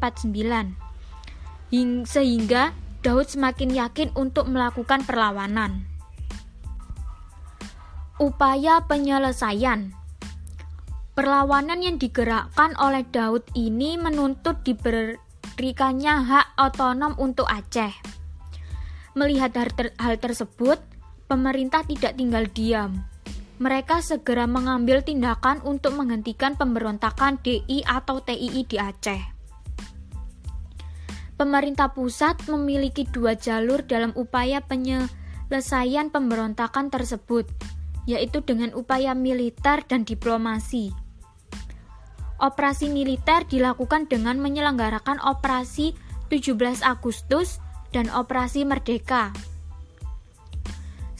Sehingga 2.03 2.75
Daud 3.01 3.27
semakin 3.31 3.71
yakin 3.71 4.09
untuk 4.19 4.51
melakukan 4.51 5.07
perlawanan. 5.07 5.87
Upaya 8.19 8.83
penyelesaian 8.85 9.95
Perlawanan 11.11 11.83
yang 11.83 11.99
digerakkan 11.99 12.71
oleh 12.79 13.03
Daud 13.03 13.43
ini 13.51 13.99
menuntut 13.99 14.63
diberikannya 15.51 16.31
hak 16.31 16.47
otonom 16.55 17.19
untuk 17.19 17.43
Aceh. 17.43 17.91
Melihat 19.19 19.51
hal 19.99 20.15
tersebut, 20.15 20.79
pemerintah 21.27 21.83
tidak 21.83 22.15
tinggal 22.15 22.47
diam. 22.47 23.03
Mereka 23.59 23.99
segera 23.99 24.47
mengambil 24.47 25.03
tindakan 25.03 25.59
untuk 25.67 25.99
menghentikan 25.99 26.55
pemberontakan 26.55 27.37
DI 27.43 27.83
atau 27.83 28.23
TII 28.23 28.63
di 28.63 28.79
Aceh. 28.79 29.21
Pemerintah 31.35 31.91
pusat 31.91 32.39
memiliki 32.47 33.03
dua 33.03 33.35
jalur 33.35 33.83
dalam 33.83 34.15
upaya 34.15 34.63
penyelesaian 34.63 36.09
pemberontakan 36.09 36.87
tersebut, 36.87 37.43
yaitu 38.07 38.39
dengan 38.41 38.71
upaya 38.71 39.11
militer 39.11 39.83
dan 39.83 40.07
diplomasi. 40.07 40.95
Operasi 42.41 42.89
militer 42.89 43.45
dilakukan 43.45 44.09
dengan 44.09 44.41
menyelenggarakan 44.41 45.21
operasi 45.21 45.93
17 46.33 46.81
Agustus 46.81 47.61
dan 47.93 48.09
operasi 48.09 48.65
Merdeka 48.65 49.29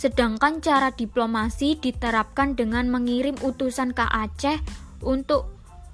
Sedangkan 0.02 0.66
cara 0.66 0.90
diplomasi 0.90 1.78
diterapkan 1.78 2.58
dengan 2.58 2.90
mengirim 2.90 3.38
utusan 3.38 3.94
ke 3.94 4.02
Aceh 4.02 4.58
untuk 5.06 5.46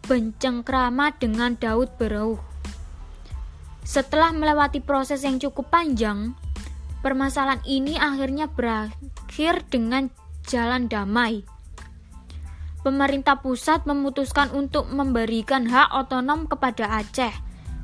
bencengkrama 0.08 1.12
dengan 1.20 1.60
Daud 1.60 2.00
Berauh. 2.00 2.40
Setelah 3.84 4.32
melewati 4.32 4.80
proses 4.80 5.28
yang 5.28 5.44
cukup 5.44 5.68
panjang, 5.68 6.40
permasalahan 7.04 7.60
ini 7.68 8.00
akhirnya 8.00 8.48
berakhir 8.48 9.68
dengan 9.68 10.08
jalan 10.48 10.88
damai. 10.88 11.44
Pemerintah 12.86 13.42
pusat 13.42 13.84
memutuskan 13.90 14.54
untuk 14.54 14.88
memberikan 14.94 15.66
hak 15.66 15.92
otonom 15.92 16.46
kepada 16.46 17.02
Aceh, 17.02 17.34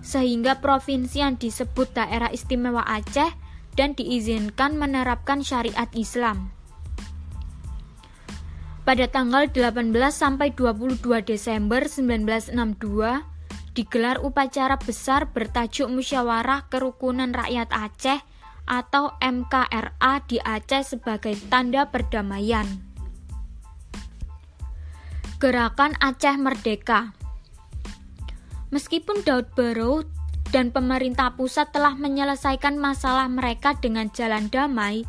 sehingga 0.03 0.61
provinsi 0.61 1.23
yang 1.23 1.35
disebut 1.39 1.97
Daerah 1.97 2.29
Istimewa 2.29 2.85
Aceh 2.85 3.33
dan 3.73 3.97
diizinkan 3.97 4.77
menerapkan 4.77 5.41
syariat 5.41 5.89
Islam. 5.97 6.53
Pada 8.83 9.07
tanggal 9.07 9.47
18 9.47 9.95
sampai 10.11 10.51
22 10.51 10.99
Desember 11.23 11.87
1962 11.87 13.23
digelar 13.73 14.19
upacara 14.19 14.75
besar 14.75 15.31
bertajuk 15.31 15.87
Musyawarah 15.89 16.67
Kerukunan 16.67 17.31
Rakyat 17.31 17.71
Aceh 17.71 18.19
atau 18.67 19.15
MKRA 19.23 20.13
di 20.27 20.37
Aceh 20.43 20.95
sebagai 20.95 21.35
tanda 21.47 21.87
perdamaian. 21.89 22.92
Gerakan 25.43 25.91
Aceh 25.99 26.39
Merdeka 26.39 27.11
Meskipun 28.71 29.27
Daud 29.27 29.51
Barrow 29.59 30.07
dan 30.55 30.71
pemerintah 30.71 31.35
pusat 31.35 31.67
telah 31.75 31.99
menyelesaikan 31.99 32.79
masalah 32.79 33.27
mereka 33.27 33.75
dengan 33.75 34.07
jalan 34.15 34.47
damai, 34.47 35.03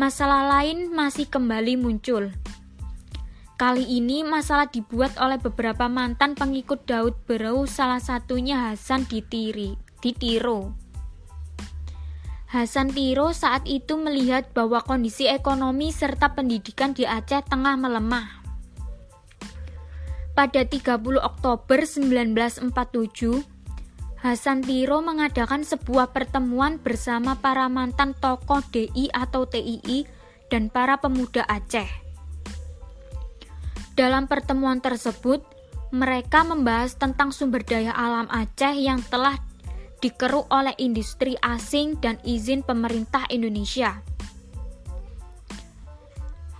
masalah 0.00 0.48
lain 0.48 0.88
masih 0.96 1.28
kembali 1.28 1.76
muncul. 1.76 2.32
Kali 3.60 3.84
ini 3.84 4.24
masalah 4.24 4.64
dibuat 4.64 5.20
oleh 5.20 5.36
beberapa 5.36 5.92
mantan 5.92 6.32
pengikut 6.32 6.88
Daud 6.88 7.12
Berau 7.28 7.68
salah 7.68 8.00
satunya 8.00 8.72
Hasan 8.72 9.04
Ditiri, 9.04 9.76
Ditiro. 10.00 10.72
Hasan 12.48 12.96
Tiro 12.96 13.36
saat 13.36 13.68
itu 13.68 14.00
melihat 14.00 14.56
bahwa 14.56 14.80
kondisi 14.80 15.28
ekonomi 15.28 15.92
serta 15.92 16.32
pendidikan 16.32 16.96
di 16.96 17.04
Aceh 17.04 17.44
tengah 17.44 17.76
melemah. 17.76 18.39
Pada 20.40 20.64
30 20.64 21.20
Oktober 21.20 21.84
1947, 21.84 22.72
Hasan 24.24 24.64
Tiro 24.64 25.04
mengadakan 25.04 25.68
sebuah 25.68 26.16
pertemuan 26.16 26.80
bersama 26.80 27.36
para 27.36 27.68
mantan 27.68 28.16
tokoh 28.16 28.64
DI 28.72 29.12
atau 29.12 29.44
TII 29.44 30.08
dan 30.48 30.72
para 30.72 30.96
pemuda 30.96 31.44
Aceh. 31.44 31.84
Dalam 33.92 34.32
pertemuan 34.32 34.80
tersebut, 34.80 35.44
Mereka 35.92 36.48
membahas 36.48 36.96
tentang 36.96 37.36
sumber 37.36 37.60
daya 37.60 37.92
alam 37.92 38.24
Aceh 38.32 38.80
yang 38.80 39.04
telah 39.12 39.36
dikeruk 40.00 40.48
oleh 40.48 40.72
industri 40.80 41.36
asing 41.44 42.00
dan 42.00 42.16
izin 42.24 42.64
pemerintah 42.64 43.28
Indonesia. 43.28 44.00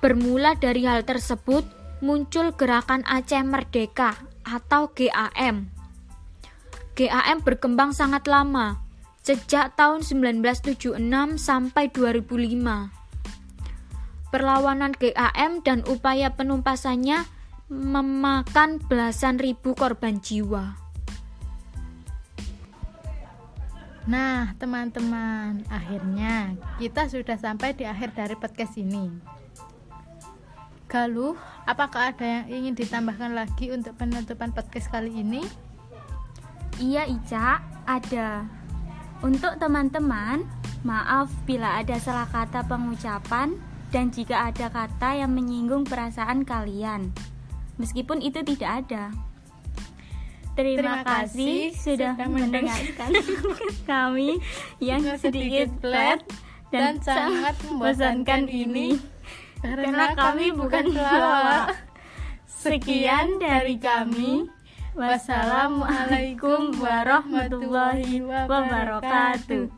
Bermula 0.05 0.53
dari 0.61 0.85
hal 0.85 1.01
tersebut, 1.09 1.80
muncul 2.01 2.57
gerakan 2.57 3.05
Aceh 3.05 3.44
Merdeka 3.44 4.16
atau 4.44 4.88
GAM. 4.92 5.68
GAM 6.96 7.38
berkembang 7.44 7.92
sangat 7.92 8.24
lama, 8.28 8.80
sejak 9.20 9.76
tahun 9.76 10.05
1976 10.05 10.96
sampai 11.36 11.92
2005. 11.92 12.90
Perlawanan 14.32 14.92
GAM 14.96 15.61
dan 15.64 15.84
upaya 15.88 16.32
penumpasannya 16.32 17.24
memakan 17.70 18.82
belasan 18.82 19.38
ribu 19.38 19.76
korban 19.78 20.18
jiwa. 20.18 20.74
Nah, 24.11 24.57
teman-teman, 24.59 25.62
akhirnya 25.70 26.57
kita 26.80 27.07
sudah 27.07 27.36
sampai 27.36 27.76
di 27.76 27.86
akhir 27.86 28.16
dari 28.16 28.34
podcast 28.34 28.74
ini. 28.80 29.39
Galuh, 30.91 31.38
apakah 31.70 32.11
ada 32.11 32.26
yang 32.26 32.51
ingin 32.51 32.74
ditambahkan 32.74 33.30
lagi 33.30 33.70
untuk 33.70 33.95
penutupan 33.95 34.51
podcast 34.51 34.91
kali 34.91 35.22
ini? 35.22 35.47
Iya, 36.82 37.07
Ica, 37.07 37.62
ada. 37.86 38.43
Untuk 39.22 39.55
teman-teman, 39.62 40.43
maaf 40.82 41.30
bila 41.47 41.78
ada 41.78 41.95
salah 42.03 42.26
kata 42.26 42.66
pengucapan 42.66 43.55
dan 43.95 44.11
jika 44.11 44.51
ada 44.51 44.66
kata 44.66 45.22
yang 45.22 45.30
menyinggung 45.30 45.86
perasaan 45.86 46.43
kalian 46.43 47.14
meskipun 47.80 48.20
itu 48.20 48.45
tidak 48.45 48.84
ada. 48.84 49.14
Terima, 50.59 51.01
Terima 51.01 51.01
kasih 51.07 51.72
sudah 51.72 52.12
mendengarkan 52.18 53.11
kami 53.88 54.43
yang 54.82 55.07
sedikit 55.16 55.70
flat 55.80 56.20
dan, 56.68 57.01
dan 57.01 57.07
sangat 57.07 57.55
membosankan 57.64 58.51
ini 58.51 59.01
karena 59.62 60.06
kami 60.16 60.52
bukan 60.56 60.84
pelawak. 60.92 61.76
Sekian 62.48 63.40
dari 63.40 63.80
kami. 63.80 64.48
Wassalamualaikum 64.92 66.76
warahmatullahi 66.76 68.20
wabarakatuh. 68.20 69.70